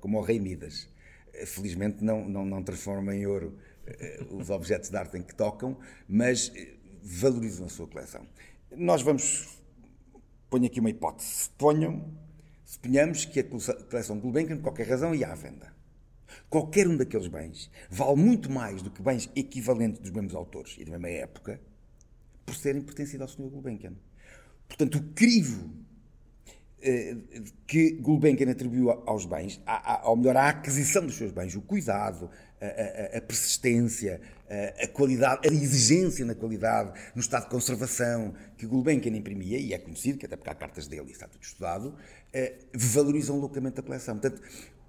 como, 0.00 0.18
o 0.18 0.22
rei 0.22 0.40
Midas. 0.40 0.88
Eh, 1.32 1.46
felizmente 1.46 2.02
não, 2.02 2.28
não, 2.28 2.44
não 2.44 2.62
transformam 2.62 3.14
em 3.14 3.26
ouro 3.26 3.58
eh, 3.86 4.24
os 4.30 4.50
objetos 4.50 4.90
de 4.90 4.96
arte 4.96 5.16
em 5.16 5.22
que 5.22 5.34
tocam, 5.34 5.78
mas 6.08 6.52
valorizam 7.02 7.66
a 7.66 7.68
sua 7.68 7.86
coleção. 7.86 8.26
Nós 8.76 9.02
vamos. 9.02 9.56
Ponho 10.50 10.66
aqui 10.66 10.80
uma 10.80 10.90
hipótese. 10.90 11.50
Ponham, 11.58 12.04
suponhamos 12.64 13.24
que 13.24 13.40
a 13.40 13.44
coleção 13.44 14.18
Gulbenkian, 14.18 14.56
por 14.56 14.64
qualquer 14.64 14.88
razão, 14.88 15.14
ia 15.14 15.28
à 15.28 15.34
venda. 15.34 15.74
Qualquer 16.48 16.86
um 16.86 16.96
daqueles 16.96 17.26
bens 17.26 17.70
vale 17.90 18.16
muito 18.16 18.50
mais 18.50 18.82
do 18.82 18.90
que 18.90 19.02
bens 19.02 19.30
equivalentes 19.34 20.00
dos 20.00 20.10
mesmos 20.10 20.34
autores 20.34 20.76
e 20.78 20.84
da 20.84 20.92
mesma 20.92 21.08
época 21.08 21.60
por 22.44 22.54
serem 22.54 22.82
pertencidos 22.82 23.22
ao 23.22 23.28
Sr. 23.28 23.50
Gulbenkian. 23.50 23.94
Portanto, 24.68 24.98
o 24.98 25.02
crivo 25.12 25.68
eh, 25.68 25.95
que 27.66 27.92
Gulbenkian 27.92 28.50
atribuiu 28.50 28.90
aos 28.90 29.24
bens, 29.24 29.60
ou 30.04 30.16
melhor, 30.16 30.36
à 30.36 30.48
aquisição 30.48 31.04
dos 31.04 31.16
seus 31.16 31.32
bens, 31.32 31.54
o 31.56 31.62
cuidado, 31.62 32.30
a, 32.60 32.66
a, 32.66 33.18
a, 33.18 33.20
persistência, 33.20 34.20
a, 34.48 34.84
a, 34.84 34.88
qualidade, 34.88 35.48
a 35.48 35.52
exigência 35.52 36.24
na 36.24 36.34
qualidade, 36.34 36.92
no 37.14 37.20
estado 37.20 37.44
de 37.44 37.50
conservação 37.50 38.34
que 38.56 38.66
Gulbenkian 38.66 39.16
imprimia, 39.16 39.58
e 39.58 39.72
é 39.72 39.78
conhecido, 39.78 40.18
que 40.18 40.26
até 40.26 40.36
porque 40.36 40.50
há 40.50 40.54
cartas 40.54 40.86
dele 40.86 41.08
e 41.08 41.12
está 41.12 41.26
tudo 41.26 41.42
estudado, 41.42 41.94
eh, 42.32 42.54
valorizam 42.74 43.38
loucamente 43.38 43.80
a 43.80 43.82
coleção. 43.82 44.18
Portanto, 44.18 44.42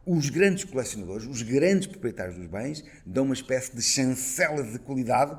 os 0.05 0.29
grandes 0.29 0.63
colecionadores, 0.63 1.25
os 1.25 1.41
grandes 1.41 1.87
proprietários 1.87 2.37
dos 2.37 2.47
bens, 2.47 2.83
dão 3.05 3.25
uma 3.25 3.33
espécie 3.33 3.75
de 3.75 3.81
chancela 3.81 4.63
de 4.63 4.79
qualidade, 4.79 5.37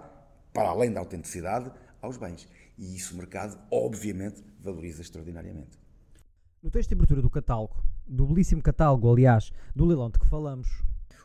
para 0.52 0.68
além 0.68 0.92
da 0.92 1.00
autenticidade, 1.00 1.70
aos 2.02 2.16
bens. 2.16 2.48
E 2.76 2.96
isso 2.96 3.14
o 3.14 3.16
mercado, 3.16 3.58
obviamente, 3.70 4.42
valoriza 4.60 5.02
extraordinariamente. 5.02 5.87
No 6.60 6.70
texto 6.70 6.88
de 6.88 6.94
abertura 6.96 7.22
do 7.22 7.30
catálogo, 7.30 7.76
do 8.04 8.26
belíssimo 8.26 8.60
catálogo, 8.60 9.12
aliás, 9.12 9.52
do 9.76 9.84
leilão 9.84 10.10
de 10.10 10.18
que 10.18 10.26
falamos, 10.28 10.66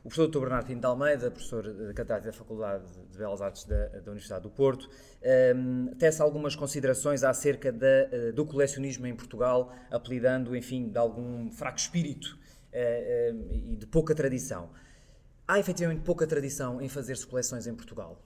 o 0.03 0.09
professor 0.09 0.27
Dr. 0.27 0.39
Bernardo 0.41 0.67
Pinto 0.67 0.81
de 0.81 0.85
Almeida, 0.85 1.31
professor 1.31 1.63
de 1.63 1.93
catedrático 1.93 2.25
da 2.25 2.33
Faculdade 2.33 2.83
de 3.09 3.17
Belas 3.17 3.41
Artes 3.41 3.63
da, 3.63 3.87
da 3.87 4.11
Universidade 4.11 4.43
do 4.43 4.49
Porto, 4.49 4.89
um, 4.89 4.89
ehm, 5.21 5.95
tece 5.97 6.21
algumas 6.21 6.57
considerações 6.57 7.23
acerca 7.23 7.71
da, 7.71 7.87
eh, 7.87 8.31
do 8.33 8.45
colecionismo 8.45 9.07
em 9.07 9.15
Portugal, 9.15 9.73
apelidando, 9.89 10.57
enfim, 10.57 10.89
de 10.89 10.97
algum 10.97 11.49
fraco 11.51 11.79
espírito 11.79 12.37
uh, 12.73 13.33
uh, 13.33 13.53
e 13.71 13.77
de 13.77 13.87
pouca 13.87 14.13
tradição. 14.13 14.71
Há 15.47 15.57
efetivamente 15.57 16.01
pouca 16.01 16.27
tradição 16.27 16.81
em 16.81 16.89
fazer-se 16.89 17.25
coleções 17.25 17.65
em 17.65 17.73
Portugal? 17.73 18.21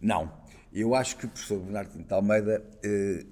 Não. 0.00 0.40
Eu 0.72 0.94
acho 0.94 1.16
que 1.16 1.26
o 1.26 1.28
professor 1.28 1.58
Bernardo 1.60 1.92
Pinto 1.92 2.14
Almeida, 2.14 2.64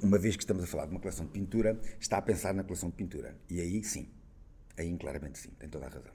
uma 0.03 0.19
vez 0.19 0.37
que 0.37 0.43
estamos 0.43 0.65
a 0.65 0.67
falar 0.67 0.87
de 0.87 0.91
uma 0.91 1.01
coleção 1.01 1.25
de 1.25 1.33
pintura, 1.33 1.81
está 2.01 2.19
a 2.19 2.23
pensar 2.23 2.53
na 2.53 2.65
coleção 2.65 2.91
de 2.91 2.97
pintura. 2.97 3.37
E 3.49 3.61
aí 3.61 3.83
sim. 3.85 4.09
Aí 4.77 4.97
claramente 4.97 5.39
sim. 5.39 5.51
Tem 5.59 5.69
toda 5.69 5.87
a 5.87 5.89
razão. 5.89 6.13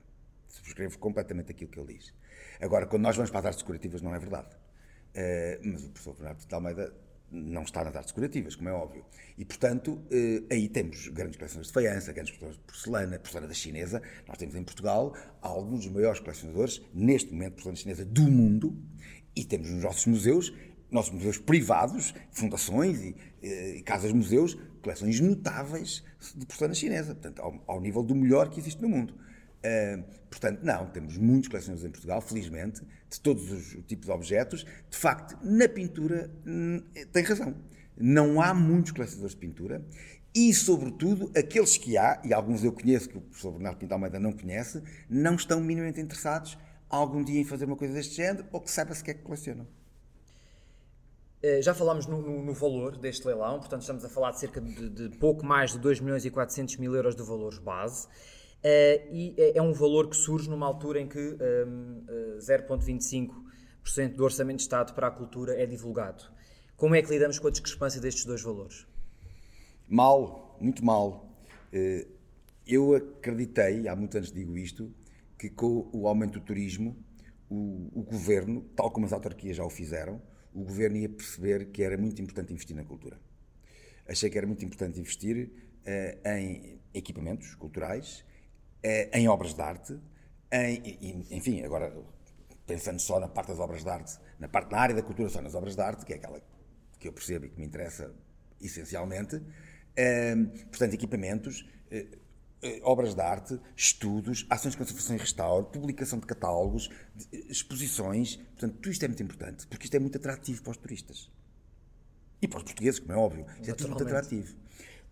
Subscrevo 0.48 0.98
completamente 1.00 1.52
aquilo 1.52 1.72
que 1.72 1.80
ele 1.80 1.94
diz. 1.94 2.14
Agora, 2.62 2.86
quando 2.86 3.04
nós 3.04 3.16
vamos 3.16 3.32
para 3.32 3.40
as 3.40 3.46
artes 3.48 3.62
decorativas, 3.62 4.02
não 4.02 4.14
é 4.14 4.20
verdade. 4.20 4.50
mas 5.64 5.84
o 5.86 5.90
professor 5.90 6.14
Bernardo 6.14 6.40
Pinto 6.42 6.56
Almeida 6.56 6.94
não 7.34 7.64
está 7.64 7.84
nas 7.84 7.96
artes 7.96 8.12
decorativas, 8.12 8.56
como 8.56 8.70
é 8.70 8.72
óbvio. 8.74 9.04
E, 9.38 9.44
portanto, 9.44 10.02
eh, 10.12 10.44
aí 10.52 10.70
temos 10.70 11.08
grandes 11.08 11.36
coleções 11.36 11.68
de 11.68 11.74
faiança, 11.74 12.14
grandes 12.14 12.38
coleções 12.38 12.58
de 12.58 12.64
porcelana, 12.64 13.18
porcelana 13.18 13.48
da 13.48 13.54
chinesa. 13.54 14.02
Nós 14.28 14.38
temos 14.38 14.56
em 14.56 14.64
Portugal 14.64 15.16
alguns 15.42 15.86
dos 15.86 15.94
maiores 15.94 16.20
colecionadores, 16.20 16.82
neste 16.94 17.32
momento, 17.32 17.50
de 17.50 17.56
porcelana 17.56 17.78
chinesa 17.78 18.06
do 18.06 18.24
mundo, 18.24 18.78
e 19.36 19.44
temos 19.44 19.70
nos 19.70 19.84
nossos 19.84 20.06
museus, 20.06 20.54
nossos 20.92 21.12
museus 21.12 21.38
privados, 21.38 22.14
fundações 22.32 23.02
e, 23.02 23.16
eh, 23.42 23.78
e 23.78 23.82
casas-museus, 23.82 24.58
coleções 24.82 25.20
notáveis 25.20 26.04
de 26.36 26.46
porcelana 26.46 26.76
chinesa, 26.76 27.16
portanto, 27.16 27.42
ao, 27.42 27.64
ao 27.68 27.82
nível 27.82 28.04
do 28.04 28.14
melhor 28.14 28.50
que 28.50 28.60
existe 28.60 28.82
no 28.82 28.90
mundo. 28.90 29.16
Uh, 29.64 30.04
portanto, 30.30 30.60
não, 30.62 30.88
temos 30.88 31.18
muitos 31.18 31.48
colecionadores 31.48 31.88
em 31.88 31.92
Portugal, 31.92 32.22
felizmente, 32.22 32.82
de 33.10 33.22
todos 33.22 33.50
os 33.50 33.78
tipos 33.88 34.08
de 34.08 34.12
objetos. 34.12 34.66
De 34.90 34.98
facto, 34.98 35.38
na 35.42 35.70
pintura, 35.70 36.30
hum, 36.46 36.84
tem 37.14 37.24
razão. 37.24 37.56
Não 37.98 38.42
há 38.42 38.54
muitos 38.54 38.92
colecionadores 38.92 39.34
de 39.34 39.40
pintura 39.40 39.86
e, 40.36 40.54
sobretudo, 40.54 41.32
aqueles 41.38 41.78
que 41.78 41.98
há, 41.98 42.20
e 42.26 42.34
alguns 42.34 42.64
eu 42.64 42.74
conheço, 42.74 43.08
que 43.08 43.18
o 43.18 43.22
professor 43.22 43.52
Bernardo 43.52 43.78
Pinto 43.78 43.94
Almeida 43.94 44.20
não 44.20 44.34
conhece, 44.34 44.82
não 45.10 45.36
estão 45.36 45.62
minimamente 45.62 46.02
interessados 46.02 46.58
algum 46.98 47.24
dia 47.24 47.42
em 47.42 47.44
fazer 47.44 47.66
uma 47.66 47.76
coisa 47.76 47.94
deste 47.94 48.16
género 48.16 48.46
ou 48.52 48.62
que 48.62 48.70
saiba 48.70 48.94
se 48.94 49.04
que 49.04 49.12
é 49.12 49.14
que 49.14 49.22
colecionam. 49.22 49.68
Eh, 51.42 51.62
já 51.62 51.74
falámos 51.74 52.06
no, 52.06 52.22
no, 52.22 52.42
no, 52.42 52.54
valor 52.54 52.98
deste 52.98 53.28
leilão, 53.28 53.60
portanto 53.60 53.82
estamos 53.82 54.06
a 54.06 54.10
falar 54.10 54.32
de 54.32 54.40
cerca 54.40 54.62
de, 54.62 54.90
de 54.90 55.18
pouco 55.18 55.46
mais 55.46 55.74
de 55.74 55.80
2 55.80 56.00
milhões 56.00 56.24
e 56.24 56.32
400 56.32 56.78
mil 56.78 56.96
euros 56.96 57.16
de 57.16 57.24
valores 57.24 57.58
base. 57.58 58.08
Uh, 58.08 59.12
e 59.12 59.36
é, 59.38 59.58
é 59.58 59.62
um 59.62 59.74
valor 59.74 60.08
que 60.08 60.16
surge 60.16 60.50
numa 60.50 60.66
altura 60.66 61.02
em 61.02 61.08
que 61.10 61.20
um, 61.20 62.06
uh, 62.38 62.38
0,25% 62.40 64.16
do 64.16 64.24
Orçamento 64.24 64.58
de 64.58 64.64
Estado 64.64 64.94
para 64.94 65.08
a 65.08 65.12
cultura 65.12 65.62
é 65.62 65.66
divulgado. 65.66 66.24
Como 66.78 66.96
é 66.96 67.02
que 67.02 67.10
lidamos 67.10 67.40
com 67.40 67.50
a 67.50 67.52
discrepância 67.52 68.00
destes 68.00 68.24
dois 68.24 68.42
valores? 68.42 68.88
Mal, 69.86 70.58
muito 70.62 70.86
mal. 70.86 71.30
Uh, 71.74 72.08
eu 72.66 72.96
acreditei, 72.96 73.86
há 73.90 73.96
muitos 73.98 74.16
anos 74.16 74.32
digo 74.32 74.58
isto, 74.58 74.94
com 75.50 75.90
o 75.92 76.08
aumento 76.08 76.40
do 76.40 76.46
turismo, 76.46 76.98
o, 77.50 77.90
o 77.94 78.04
governo, 78.04 78.62
tal 78.76 78.92
como 78.92 79.06
as 79.06 79.14
autarquias 79.14 79.58
já 79.58 79.64
o 79.64 79.70
fizeram, 79.70 80.22
o 80.54 80.64
governo 80.64 80.98
ia 80.98 81.10
perceber 81.10 81.72
que 81.72 81.84
era 81.84 81.98
muito 81.98 82.22
importante 82.22 82.54
investir 82.54 82.76
na 82.76 82.84
cultura. 82.84 83.20
Achei 84.08 84.30
que 84.30 84.38
era 84.38 84.46
muito 84.46 84.64
importante 84.64 85.00
investir 85.00 85.50
uh, 85.86 86.30
em 86.30 86.80
equipamentos 86.94 87.56
culturais, 87.56 88.24
eh, 88.84 89.10
em 89.18 89.28
obras 89.28 89.54
de 89.54 89.62
arte, 89.62 90.00
em, 90.52 91.26
enfim, 91.32 91.64
agora 91.64 91.96
pensando 92.68 93.00
só 93.00 93.20
na 93.20 93.28
parte 93.28 93.48
das 93.48 93.60
obras 93.60 93.84
de 93.84 93.90
arte, 93.90 94.20
na 94.38 94.48
parte 94.48 94.72
na 94.72 94.78
área 94.78 94.96
da 94.96 95.02
cultura, 95.02 95.30
só 95.30 95.42
nas 95.42 95.56
obras 95.56 95.76
de 95.76 95.82
arte, 95.82 96.06
que 96.06 96.14
é 96.14 96.18
aquela 96.18 96.42
que 97.00 97.08
eu 97.08 97.14
percebo 97.14 97.46
e 97.46 97.50
que 97.50 97.60
me 97.60 97.66
interessa 97.66 98.14
essencialmente. 98.62 99.42
Eh, 99.96 100.36
portanto, 100.70 100.94
equipamentos, 100.94 101.66
obras 102.84 103.14
de 103.14 103.22
arte, 103.22 103.60
estudos, 103.76 104.46
ações 104.50 104.72
de 104.72 104.78
conservação 104.78 105.16
e 105.16 105.20
restauro, 105.20 105.66
publicação 105.66 106.20
de 106.20 106.26
catálogos, 106.26 106.90
exposições. 107.32 108.36
Portanto, 108.36 108.76
tudo 108.76 108.92
isto 108.92 109.04
é 109.04 109.08
muito 109.08 109.24
importante, 109.24 109.68
porque 109.68 109.86
isto 109.86 109.96
é 109.96 110.00
muito 110.00 110.18
atrativo 110.18 110.62
para 110.62 110.72
os 110.72 110.78
turistas. 110.78 111.32
E 112.42 112.48
para 112.48 112.58
os 112.58 112.64
portugueses, 112.64 113.00
como 113.00 113.14
é 113.14 113.16
óbvio. 113.18 113.46
Isto 113.60 113.72
é 113.72 113.74
tudo 113.74 113.90
muito 113.90 114.04
atrativo 114.04 114.64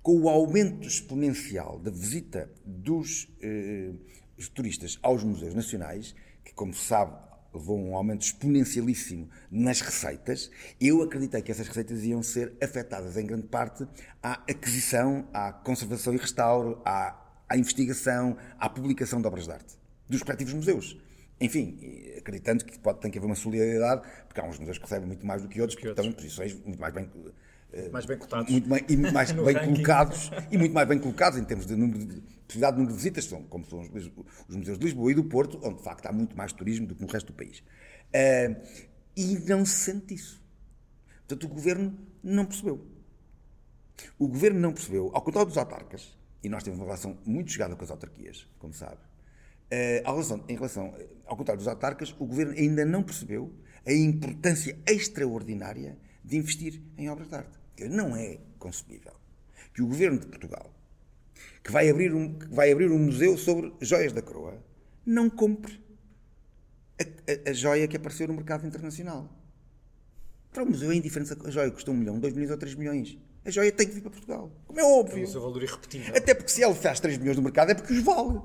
com 0.01 0.19
o 0.21 0.29
aumento 0.29 0.87
exponencial 0.87 1.77
da 1.79 1.91
visita 1.91 2.49
dos 2.65 3.27
eh, 3.41 3.93
turistas 4.53 4.97
aos 5.01 5.23
museus 5.23 5.53
nacionais, 5.53 6.15
que, 6.43 6.53
como 6.53 6.73
se 6.73 6.85
sabe, 6.85 7.15
levou 7.53 7.77
um 7.77 7.95
aumento 7.95 8.21
exponencialíssimo 8.21 9.29
nas 9.51 9.81
receitas, 9.81 10.49
eu 10.79 11.03
acreditei 11.03 11.41
que 11.41 11.51
essas 11.51 11.67
receitas 11.67 12.03
iam 12.03 12.23
ser 12.23 12.53
afetadas 12.61 13.17
em 13.17 13.25
grande 13.25 13.47
parte 13.47 13.85
à 14.23 14.33
aquisição, 14.49 15.27
à 15.33 15.51
conservação 15.51 16.13
e 16.13 16.17
restauro, 16.17 16.81
à, 16.83 17.20
à 17.51 17.57
investigação, 17.57 18.37
à 18.57 18.69
publicação 18.69 19.21
de 19.21 19.27
obras 19.27 19.45
de 19.45 19.51
arte 19.51 19.75
dos 20.07 20.21
respectivos 20.21 20.53
museus. 20.53 20.97
Enfim, 21.39 21.77
acreditando 22.17 22.63
que 22.63 22.77
pode, 22.79 22.99
tem 22.99 23.09
que 23.09 23.17
haver 23.17 23.27
uma 23.27 23.35
solidariedade, 23.35 24.01
porque 24.27 24.39
há 24.39 24.45
uns 24.45 24.59
museus 24.59 24.77
que 24.77 24.83
recebem 24.83 25.07
muito 25.07 25.25
mais 25.25 25.41
do 25.41 25.47
que 25.47 25.59
outros, 25.59 25.75
que, 25.75 25.83
que 25.83 25.89
estão 25.89 26.05
em 26.05 26.11
posições 26.11 26.53
muito 26.53 26.79
mais 26.79 26.93
bem 26.93 27.09
mais 27.91 28.05
bem 28.05 28.17
cotados. 28.17 28.51
Muito 28.51 28.69
bem, 28.69 28.85
e 28.89 28.97
mais 28.97 29.31
bem 29.33 29.53
colocados, 29.55 30.31
e 30.51 30.57
muito 30.57 30.73
mais 30.73 30.87
bem 30.87 30.99
colocados 30.99 31.39
em 31.39 31.43
termos 31.43 31.65
de 31.65 31.75
número 31.75 31.99
de, 31.99 32.21
possibilidade 32.45 32.75
de 32.75 32.81
número 32.81 32.91
de 32.91 32.97
visitas, 32.97 33.25
são, 33.25 33.43
como 33.43 33.65
são 33.65 33.79
os, 33.79 34.11
os, 34.49 34.55
museus 34.55 34.77
de 34.77 34.85
Lisboa 34.85 35.11
e 35.11 35.15
do 35.15 35.23
Porto, 35.23 35.59
onde 35.63 35.77
de 35.77 35.83
facto 35.83 36.05
há 36.05 36.11
muito 36.11 36.35
mais 36.35 36.51
turismo 36.51 36.85
do 36.85 36.95
que 36.95 37.01
no 37.01 37.07
resto 37.07 37.27
do 37.27 37.33
país. 37.33 37.59
Uh, 37.59 38.55
e 39.15 39.39
não 39.47 39.65
se 39.65 39.73
sente 39.73 40.13
isso. 40.13 40.41
Portanto, 41.27 41.45
o 41.45 41.47
governo 41.47 41.97
não 42.21 42.45
percebeu. 42.45 42.85
O 44.19 44.27
governo 44.27 44.59
não 44.59 44.73
percebeu, 44.73 45.09
ao 45.13 45.21
contrário 45.21 45.47
dos 45.47 45.57
autarcas, 45.57 46.17
e 46.43 46.49
nós 46.49 46.63
temos 46.63 46.79
uma 46.79 46.85
relação 46.85 47.17
muito 47.25 47.51
chegada 47.51 47.75
com 47.75 47.83
as 47.83 47.91
autarquias, 47.91 48.47
como 48.59 48.73
sabe, 48.73 48.97
uh, 48.97 50.03
relação, 50.03 50.43
em 50.47 50.55
relação, 50.55 50.93
ao 51.25 51.37
contrário 51.37 51.59
dos 51.59 51.67
autarcas, 51.67 52.15
o 52.19 52.25
governo 52.25 52.53
ainda 52.53 52.83
não 52.85 53.03
percebeu 53.03 53.53
a 53.85 53.93
importância 53.93 54.77
extraordinária 54.87 55.97
de 56.23 56.37
investir 56.37 56.81
em 56.97 57.09
obras 57.09 57.27
de 57.27 57.35
arte. 57.35 57.59
Não 57.89 58.15
é 58.15 58.39
concebível 58.59 59.13
que 59.73 59.81
o 59.81 59.87
governo 59.87 60.19
de 60.19 60.27
Portugal, 60.27 60.71
que 61.63 61.71
vai 61.71 61.89
abrir 61.89 62.13
um, 62.13 62.37
vai 62.49 62.71
abrir 62.71 62.91
um 62.91 62.99
museu 62.99 63.37
sobre 63.37 63.73
joias 63.81 64.13
da 64.13 64.21
coroa, 64.21 64.63
não 65.05 65.29
compre 65.29 65.81
a, 66.99 67.47
a, 67.47 67.49
a 67.49 67.53
joia 67.53 67.87
que 67.87 67.97
apareceu 67.97 68.27
no 68.27 68.35
mercado 68.35 68.67
internacional. 68.67 69.29
Para 70.51 70.63
o 70.63 70.65
museu 70.67 70.91
é 70.91 70.95
indiferente 70.95 71.33
se 71.33 71.47
a 71.47 71.49
joia 71.49 71.71
custa 71.71 71.89
um 71.91 71.95
milhão, 71.95 72.19
dois 72.19 72.33
milhões 72.33 72.51
ou 72.51 72.57
três 72.57 72.75
milhões. 72.75 73.17
A 73.43 73.49
joia 73.49 73.71
tem 73.71 73.87
que 73.87 73.93
vir 73.93 74.01
para 74.01 74.11
Portugal. 74.11 74.51
Como 74.67 74.79
é 74.79 74.83
óbvio. 74.83 75.23
O 75.23 75.27
seu 75.27 75.41
valor 75.41 75.63
irrepetível. 75.63 76.15
Até 76.15 76.33
porque 76.33 76.51
se 76.51 76.63
ela 76.63 76.75
faz 76.75 76.99
3 76.99 77.17
milhões 77.17 77.37
no 77.37 77.43
mercado 77.43 77.71
é 77.71 77.73
porque 77.73 77.93
os 77.93 78.03
vale. 78.03 78.39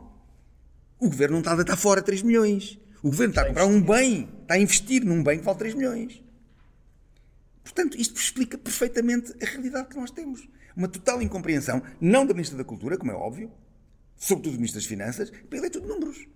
O 0.99 1.09
governo 1.09 1.35
não 1.35 1.41
está 1.41 1.53
a 1.53 1.57
deitar 1.57 1.77
fora 1.77 2.01
3 2.01 2.23
milhões. 2.23 2.79
O 3.03 3.11
governo 3.11 3.33
está 3.33 3.43
a 3.43 3.47
comprar 3.47 3.67
um 3.67 3.81
bem, 3.81 4.29
está 4.43 4.55
a 4.55 4.59
investir 4.59 5.05
num 5.05 5.23
bem 5.23 5.39
que 5.39 5.45
vale 5.45 5.59
3 5.59 5.75
milhões. 5.75 6.25
Portanto, 7.63 8.01
isto 8.01 8.19
explica 8.19 8.57
perfeitamente 8.57 9.35
a 9.43 9.47
realidade 9.47 9.89
que 9.89 9.97
nós 9.97 10.11
temos. 10.11 10.49
Uma 10.75 10.89
total 10.89 11.21
incompreensão, 11.21 11.83
não 12.01 12.25
da 12.25 12.33
Ministra 12.33 12.57
da 12.57 12.65
Cultura, 12.65 12.97
como 12.97 13.11
é 13.11 13.15
óbvio, 13.15 13.53
sobretudo 14.17 14.53
do 14.53 14.59
Ministro 14.59 14.81
das 14.81 14.89
Finanças, 14.89 15.31
porque 15.31 15.57
ele 15.57 15.67
é 15.67 15.71
tudo 15.71 15.87
números. 15.87 16.27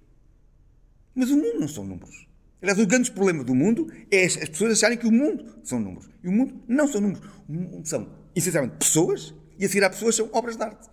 Mas 1.15 1.31
o 1.31 1.37
mundo 1.37 1.61
não 1.61 1.69
são 1.69 1.85
números. 1.85 2.27
Aliás, 2.63 2.79
o 2.79 2.87
grande 2.87 3.11
problema 3.11 3.43
do 3.43 3.55
mundo 3.55 3.91
é 4.11 4.25
as 4.25 4.37
pessoas 4.37 4.73
acharem 4.73 4.99
que 4.99 5.07
o 5.07 5.13
mundo 5.13 5.59
são 5.63 5.81
números. 5.81 6.11
E 6.23 6.29
o 6.29 6.33
mundo 6.33 6.63
não 6.69 6.87
são 6.87 7.01
números. 7.01 7.23
São, 7.85 8.09
essencialmente, 8.35 8.77
pessoas, 8.77 9.35
e 9.59 9.65
a 9.65 9.69
seguir 9.69 9.85
a 9.85 9.91
pessoas 9.91 10.15
são 10.15 10.29
obras 10.33 10.57
de 10.57 10.63
arte. 10.63 10.89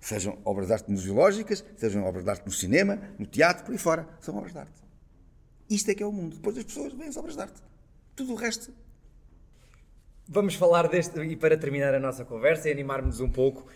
Sejam 0.00 0.38
obras 0.44 0.68
de 0.68 0.72
arte 0.72 0.90
museológicas, 0.90 1.64
sejam 1.76 2.04
obras 2.04 2.24
de 2.24 2.30
arte 2.30 2.46
no 2.46 2.52
cinema, 2.52 3.00
no 3.18 3.26
teatro, 3.26 3.64
por 3.64 3.72
aí 3.72 3.78
fora. 3.78 4.08
São 4.20 4.36
obras 4.36 4.52
de 4.52 4.58
arte. 4.58 4.80
Isto 5.68 5.90
é 5.90 5.94
que 5.94 6.02
é 6.02 6.06
o 6.06 6.12
mundo. 6.12 6.36
Depois 6.36 6.54
das 6.54 6.64
pessoas 6.64 6.92
vêm 6.92 7.08
as 7.08 7.16
obras 7.16 7.34
de 7.34 7.42
arte. 7.42 7.62
Tudo 8.14 8.32
o 8.32 8.36
resto 8.36 8.72
Vamos 10.32 10.54
falar 10.54 10.86
deste, 10.86 11.18
e 11.18 11.34
para 11.34 11.56
terminar 11.56 11.92
a 11.92 11.98
nossa 11.98 12.24
conversa 12.24 12.68
e 12.68 12.72
animarmos 12.72 13.18
um 13.18 13.28
pouco, 13.28 13.66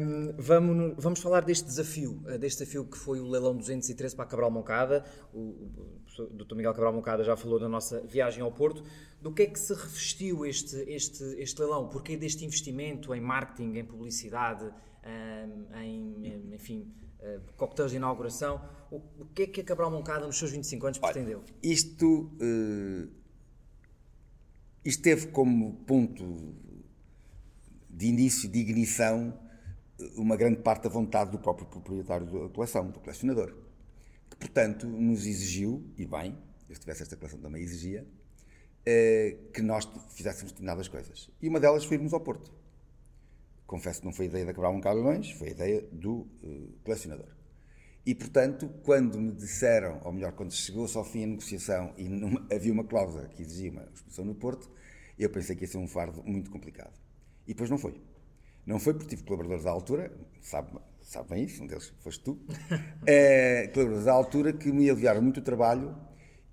um, 0.00 0.32
vamos, 0.38 0.94
vamos 0.96 1.20
falar 1.20 1.44
deste 1.44 1.64
desafio, 1.64 2.22
eh, 2.28 2.38
deste 2.38 2.60
desafio 2.60 2.84
que 2.84 2.96
foi 2.96 3.18
o 3.18 3.28
leilão 3.28 3.56
213 3.56 4.14
para 4.14 4.24
a 4.24 4.28
Cabral 4.28 4.48
Moncada. 4.48 5.04
O, 5.32 5.40
o, 5.40 6.00
o 6.20 6.26
Dr. 6.36 6.54
Miguel 6.54 6.72
Cabral 6.72 6.92
Moncada 6.92 7.24
já 7.24 7.34
falou 7.36 7.58
da 7.58 7.68
nossa 7.68 8.00
viagem 8.02 8.44
ao 8.44 8.52
Porto. 8.52 8.84
Do 9.20 9.32
que 9.32 9.42
é 9.42 9.46
que 9.46 9.58
se 9.58 9.74
revestiu 9.74 10.46
este, 10.46 10.76
este, 10.88 11.24
este 11.36 11.60
leilão? 11.60 11.88
Porquê 11.88 12.16
deste 12.16 12.44
investimento 12.44 13.12
em 13.12 13.20
marketing, 13.20 13.76
em 13.76 13.84
publicidade, 13.84 14.64
um, 14.64 15.76
em, 15.80 16.54
enfim, 16.54 16.94
uh, 17.18 17.40
coquetéis 17.56 17.90
de 17.90 17.96
inauguração? 17.96 18.60
O, 18.88 18.98
o, 19.18 19.26
que 19.34 19.42
é 19.42 19.46
que 19.48 19.60
a 19.62 19.64
Cabral 19.64 19.90
Moncada 19.90 20.24
nos 20.28 20.38
seus 20.38 20.52
25 20.52 20.86
anos 20.86 20.98
pretendeu? 21.00 21.38
Olha, 21.40 21.54
isto... 21.60 22.30
Uh 22.40 23.23
isto 24.84 25.02
teve 25.02 25.28
como 25.28 25.74
ponto 25.86 26.54
de 27.88 28.06
início, 28.06 28.48
de 28.48 28.58
ignição, 28.58 29.38
uma 30.16 30.36
grande 30.36 30.60
parte 30.60 30.84
da 30.84 30.88
vontade 30.88 31.30
do 31.30 31.38
próprio 31.38 31.66
proprietário 31.66 32.26
da 32.26 32.48
coleção, 32.48 32.90
do 32.90 33.00
colecionador, 33.00 33.54
que, 34.28 34.36
portanto, 34.36 34.86
nos 34.86 35.26
exigiu, 35.26 35.84
e 35.96 36.04
bem, 36.04 36.36
se 36.70 36.80
tivesse 36.80 37.02
esta 37.02 37.16
coleção 37.16 37.38
também 37.38 37.62
exigia, 37.62 38.06
eh, 38.84 39.36
que 39.52 39.62
nós 39.62 39.88
fizéssemos 40.10 40.52
determinadas 40.52 40.88
coisas. 40.88 41.30
E 41.40 41.48
uma 41.48 41.60
delas 41.60 41.84
foi 41.84 41.96
irmos 41.96 42.12
ao 42.12 42.20
Porto. 42.20 42.52
Confesso 43.66 44.00
que 44.00 44.06
não 44.06 44.12
foi 44.12 44.26
a 44.26 44.28
ideia 44.28 44.44
da 44.44 44.52
Cabral 44.52 44.74
Moncada 44.74 45.00
foi 45.38 45.48
a 45.48 45.50
ideia 45.50 45.88
do 45.90 46.28
uh, 46.42 46.78
colecionador. 46.84 47.28
E, 48.04 48.14
portanto, 48.14 48.68
quando 48.82 49.18
me 49.18 49.32
disseram, 49.32 50.00
ou 50.04 50.12
melhor, 50.12 50.32
quando 50.32 50.52
chegou-se 50.52 50.96
ao 50.98 51.04
fim 51.04 51.24
a 51.24 51.26
negociação 51.28 51.94
e 51.96 52.06
havia 52.54 52.72
uma 52.72 52.84
cláusula 52.84 53.26
que 53.28 53.40
exigia 53.40 53.70
uma 53.70 53.84
exposição 53.94 54.24
no 54.26 54.34
Porto, 54.34 54.70
eu 55.18 55.30
pensei 55.30 55.54
que 55.54 55.64
ia 55.64 55.68
ser 55.68 55.78
um 55.78 55.86
fardo 55.86 56.22
muito 56.24 56.50
complicado. 56.50 56.92
E 57.46 57.52
depois 57.52 57.70
não 57.70 57.78
foi. 57.78 58.00
Não 58.66 58.78
foi 58.78 58.94
porque 58.94 59.10
tive 59.10 59.24
colaboradores 59.24 59.66
à 59.66 59.70
altura, 59.70 60.12
sabe, 60.40 60.78
sabe 61.02 61.28
bem 61.30 61.44
isso, 61.44 61.62
um 61.62 61.66
deles 61.66 61.92
foste 62.00 62.24
tu, 62.24 62.40
é, 63.06 63.68
colaboradores 63.74 64.08
à 64.08 64.12
altura 64.12 64.52
que 64.52 64.72
me 64.72 64.88
aliviaram 64.88 65.20
muito 65.20 65.40
o 65.40 65.42
trabalho 65.42 65.94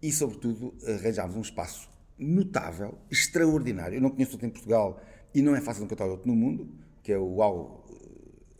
e, 0.02 0.12
sobretudo, 0.12 0.76
arranjámos 0.86 1.36
um 1.38 1.41
espaço 1.41 1.89
notável, 2.19 2.97
extraordinário. 3.10 3.95
Eu 3.95 4.02
não 4.02 4.10
conheço 4.10 4.34
outro 4.34 4.47
em 4.47 4.50
Portugal 4.50 5.02
e 5.34 5.41
não 5.41 5.56
é 5.56 5.62
fácil 5.62 5.86
encontrar 5.86 6.08
outro 6.08 6.28
no 6.28 6.36
mundo, 6.36 6.69
que 7.02 7.13
é 7.13 7.17
o 7.17 7.36
UAU 7.36 7.86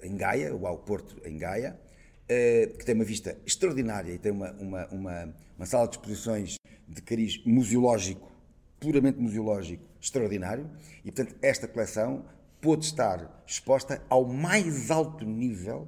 eh, 0.02 0.08
em 0.08 0.16
Gaia, 0.16 0.56
o 0.56 0.62
UAU 0.62 0.78
Porto 0.80 1.22
em 1.26 1.38
Gaia, 1.38 1.80
eh, 2.28 2.74
que 2.78 2.86
tem 2.86 2.96
uma 2.96 3.04
vista 3.04 3.38
extraordinária 3.46 4.14
e 4.14 4.18
tem 4.18 4.32
uma, 4.32 4.52
uma, 4.54 4.88
uma, 4.88 5.36
uma 5.58 5.66
sala 5.66 5.88
de 5.88 5.98
exposições 5.98 6.56
de 6.88 7.02
cariz 7.02 7.44
museológico, 7.46 8.32
puramente 8.80 9.20
museológico, 9.20 9.91
extraordinário. 10.02 10.70
E, 11.06 11.12
portanto, 11.12 11.38
esta 11.42 11.68
coleção 11.68 12.26
pôde 12.60 12.86
estar 12.86 13.44
exposta 13.46 14.04
ao 14.10 14.26
mais 14.26 14.92
alto 14.92 15.24
nível, 15.26 15.88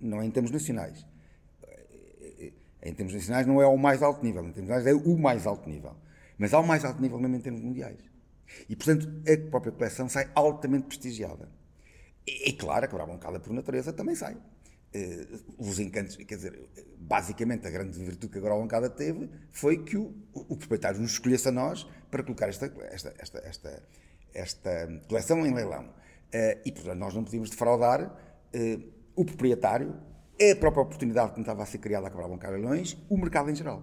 não 0.00 0.20
é 0.20 0.26
em 0.26 0.30
termos 0.30 0.50
nacionais. 0.50 1.06
Em 2.82 2.92
termos 2.92 3.14
nacionais 3.14 3.46
não 3.46 3.62
é 3.62 3.64
ao 3.64 3.76
mais 3.76 4.02
alto 4.02 4.22
nível, 4.22 4.42
em 4.44 4.52
termos 4.52 4.68
nacionais 4.68 4.86
é 4.86 4.94
o 4.94 5.16
mais 5.16 5.46
alto 5.46 5.68
nível. 5.68 5.96
Mas 6.36 6.52
ao 6.52 6.62
mais 6.62 6.84
alto 6.84 7.00
nível 7.00 7.18
mesmo 7.18 7.36
em 7.36 7.40
termos 7.40 7.62
mundiais. 7.62 7.98
E, 8.68 8.76
portanto, 8.76 9.08
a 9.26 9.50
própria 9.50 9.72
coleção 9.72 10.08
sai 10.08 10.30
altamente 10.34 10.86
prestigiada. 10.86 11.48
E, 12.26 12.52
claro, 12.52 12.84
a 12.84 12.88
Cabral 12.88 13.06
Moncada 13.06 13.38
por 13.38 13.52
natureza 13.52 13.92
também 13.92 14.14
sai. 14.14 14.36
Uh, 14.94 15.40
os 15.58 15.80
encantos, 15.80 16.14
quer 16.16 16.36
dizer, 16.36 16.68
basicamente 16.98 17.66
a 17.66 17.70
grande 17.70 17.98
virtude 17.98 18.32
que 18.32 18.38
a 18.38 18.40
Grobancada 18.40 18.88
teve 18.88 19.28
foi 19.50 19.82
que 19.82 19.96
o, 19.96 20.14
o, 20.32 20.56
proprietário 20.56 21.00
nos 21.00 21.12
escolhesse 21.12 21.48
a 21.48 21.52
nós 21.52 21.84
para 22.10 22.22
colocar 22.22 22.48
esta, 22.48 22.72
esta, 22.92 23.12
esta, 23.18 23.38
esta, 23.40 23.82
esta 24.32 25.02
coleção 25.08 25.44
em 25.44 25.52
leilão. 25.52 25.86
Uh, 25.86 26.60
e, 26.64 26.70
portanto, 26.70 26.96
nós 26.96 27.12
não 27.12 27.24
podíamos 27.24 27.50
defraudar 27.50 28.02
uh, 28.04 28.92
o 29.16 29.24
proprietário, 29.24 29.96
a 30.40 30.56
própria 30.56 30.82
oportunidade 30.82 31.32
que 31.34 31.40
estava 31.40 31.64
a 31.64 31.66
ser 31.66 31.78
criada 31.78 32.06
a 32.06 32.10
Bancário 32.10 32.58
Leilões, 32.58 32.96
o 33.08 33.16
mercado 33.16 33.50
em 33.50 33.54
geral. 33.54 33.82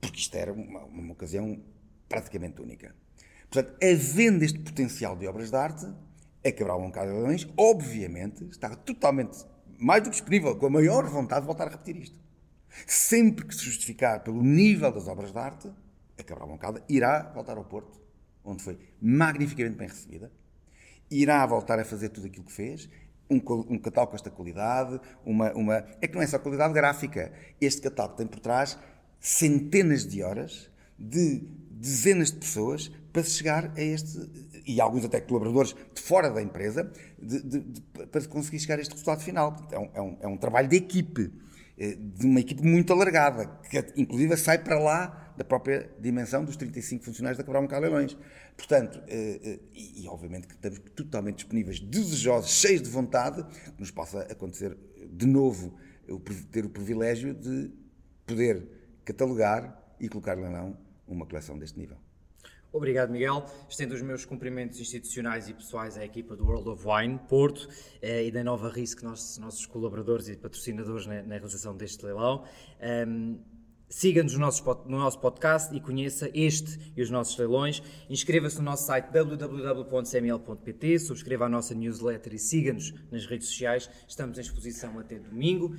porque 0.00 0.20
isto 0.20 0.36
era 0.36 0.52
uma, 0.52 0.84
uma 0.84 1.12
ocasião 1.12 1.60
praticamente 2.08 2.60
única. 2.62 2.94
Portanto, 3.50 3.76
havendo 3.82 4.44
este 4.44 4.58
potencial 4.58 5.16
de 5.16 5.26
obras 5.26 5.50
de 5.50 5.56
arte, 5.56 5.86
a 6.44 6.52
quebrar 6.52 6.76
um 6.76 6.86
bocado 6.86 7.10
de 7.34 7.52
obviamente 7.56 8.44
está 8.44 8.74
totalmente 8.76 9.44
mais 9.78 10.02
do 10.02 10.10
que 10.10 10.16
disponível, 10.16 10.56
com 10.56 10.66
a 10.66 10.70
maior 10.70 11.06
vontade 11.06 11.42
de 11.42 11.46
voltar 11.46 11.68
a 11.68 11.70
repetir 11.70 11.96
isto. 11.96 12.18
Sempre 12.86 13.46
que 13.46 13.54
se 13.54 13.64
justificar 13.64 14.22
pelo 14.22 14.42
nível 14.42 14.90
das 14.92 15.06
obras 15.06 15.32
de 15.32 15.38
arte, 15.38 15.70
a 16.18 16.22
Cabral 16.22 16.48
Moncada 16.48 16.82
irá 16.88 17.30
voltar 17.32 17.56
ao 17.56 17.64
Porto, 17.64 18.00
onde 18.44 18.62
foi 18.62 18.78
magnificamente 19.00 19.76
bem 19.76 19.88
recebida, 19.88 20.32
irá 21.10 21.46
voltar 21.46 21.78
a 21.78 21.84
fazer 21.84 22.08
tudo 22.08 22.26
aquilo 22.26 22.44
que 22.44 22.52
fez, 22.52 22.88
um, 23.30 23.36
um 23.68 23.78
catálogo 23.78 24.10
com 24.10 24.16
esta 24.16 24.30
qualidade, 24.30 25.00
uma, 25.24 25.52
uma... 25.52 25.84
É 26.00 26.08
que 26.08 26.14
não 26.14 26.22
é 26.22 26.26
só 26.26 26.38
qualidade 26.38 26.72
gráfica. 26.72 27.32
Este 27.60 27.82
catálogo 27.82 28.16
tem 28.16 28.26
por 28.26 28.40
trás 28.40 28.78
centenas 29.20 30.06
de 30.06 30.22
horas 30.22 30.70
de 30.98 31.46
dezenas 31.70 32.32
de 32.32 32.38
pessoas 32.38 32.90
para 33.12 33.22
chegar 33.22 33.72
a 33.76 33.80
este, 33.80 34.18
e 34.68 34.80
alguns 34.82 35.04
até 35.04 35.18
colaboradores 35.20 35.74
de 35.94 36.00
fora 36.00 36.30
da 36.30 36.42
empresa, 36.42 36.92
de, 37.18 37.42
de, 37.42 37.60
de, 37.60 37.80
para 38.06 38.24
conseguir 38.26 38.60
chegar 38.60 38.78
a 38.78 38.82
este 38.82 38.90
resultado 38.90 39.22
final. 39.22 39.56
É 39.72 39.78
um, 39.78 39.90
é 39.94 40.02
um, 40.02 40.16
é 40.20 40.28
um 40.28 40.36
trabalho 40.36 40.68
de 40.68 40.76
equipe, 40.76 41.32
eh, 41.78 41.96
de 41.96 42.26
uma 42.26 42.38
equipe 42.38 42.62
muito 42.62 42.92
alargada, 42.92 43.46
que 43.70 43.78
inclusive 43.96 44.36
sai 44.36 44.58
para 44.58 44.78
lá 44.78 45.32
da 45.38 45.42
própria 45.42 45.90
dimensão 45.98 46.44
dos 46.44 46.54
35 46.56 47.02
funcionários 47.02 47.38
da 47.38 47.44
Cabral 47.44 47.62
Moncada 47.62 47.80
Leilões. 47.86 48.14
Portanto, 48.58 49.00
eh, 49.08 49.40
eh, 49.42 49.58
e, 49.72 50.04
e, 50.04 50.08
obviamente 50.08 50.46
que 50.46 50.54
estamos 50.54 50.78
totalmente 50.94 51.36
disponíveis, 51.36 51.80
desejosos, 51.80 52.50
cheios 52.50 52.82
de 52.82 52.90
vontade, 52.90 53.42
que 53.72 53.80
nos 53.80 53.90
possa 53.90 54.20
acontecer 54.22 54.76
de 55.10 55.26
novo, 55.26 55.74
ter 56.50 56.64
o 56.66 56.68
privilégio 56.68 57.32
de 57.32 57.70
poder 58.26 58.68
catalogar 59.04 59.96
e 59.98 60.08
colocar 60.08 60.34
leilão 60.34 60.76
uma 61.06 61.24
coleção 61.24 61.58
deste 61.58 61.78
nível. 61.78 61.96
Obrigado, 62.72 63.10
Miguel. 63.10 63.44
Estendo 63.68 63.94
os 63.94 64.02
meus 64.02 64.24
cumprimentos 64.24 64.78
institucionais 64.78 65.48
e 65.48 65.54
pessoais 65.54 65.96
à 65.96 66.04
equipa 66.04 66.36
do 66.36 66.44
World 66.44 66.68
of 66.68 66.84
Wine 66.86 67.18
Porto 67.28 67.68
eh, 68.02 68.26
e 68.26 68.30
da 68.30 68.44
Nova 68.44 68.68
Risk, 68.68 69.02
nossos, 69.02 69.38
nossos 69.38 69.64
colaboradores 69.66 70.28
e 70.28 70.36
patrocinadores 70.36 71.06
na, 71.06 71.22
na 71.22 71.34
realização 71.34 71.76
deste 71.76 72.04
leilão. 72.04 72.44
Um, 73.06 73.38
Siga-nos 73.90 74.34
no 74.34 74.40
nosso, 74.40 74.62
no 74.84 74.98
nosso 74.98 75.18
podcast 75.18 75.74
e 75.74 75.80
conheça 75.80 76.30
este 76.34 76.92
e 76.94 77.00
os 77.00 77.08
nossos 77.08 77.38
leilões. 77.38 77.82
Inscreva-se 78.10 78.58
no 78.58 78.64
nosso 78.64 78.84
site 78.84 79.10
www.cml.pt, 79.10 80.98
subscreva 80.98 81.46
a 81.46 81.48
nossa 81.48 81.74
newsletter 81.74 82.34
e 82.34 82.38
siga-nos 82.38 82.92
nas 83.10 83.24
redes 83.24 83.48
sociais. 83.48 83.88
Estamos 84.06 84.36
em 84.36 84.42
exposição 84.42 84.98
até 84.98 85.18
domingo 85.18 85.68
uh, 85.68 85.78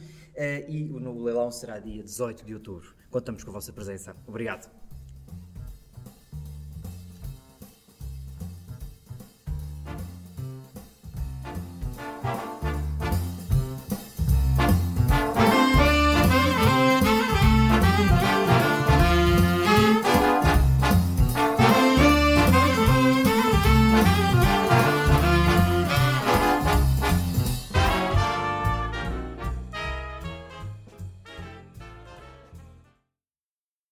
e 0.67 0.89
o 0.91 0.99
novo 0.99 1.21
leilão 1.21 1.52
será 1.52 1.78
dia 1.78 2.02
18 2.02 2.43
de 2.43 2.56
outubro. 2.56 2.95
Contamos 3.12 3.43
com 3.43 3.52
a 3.52 3.54
vossa 3.54 3.71
presença. 3.71 4.15
Obrigado. 4.25 4.79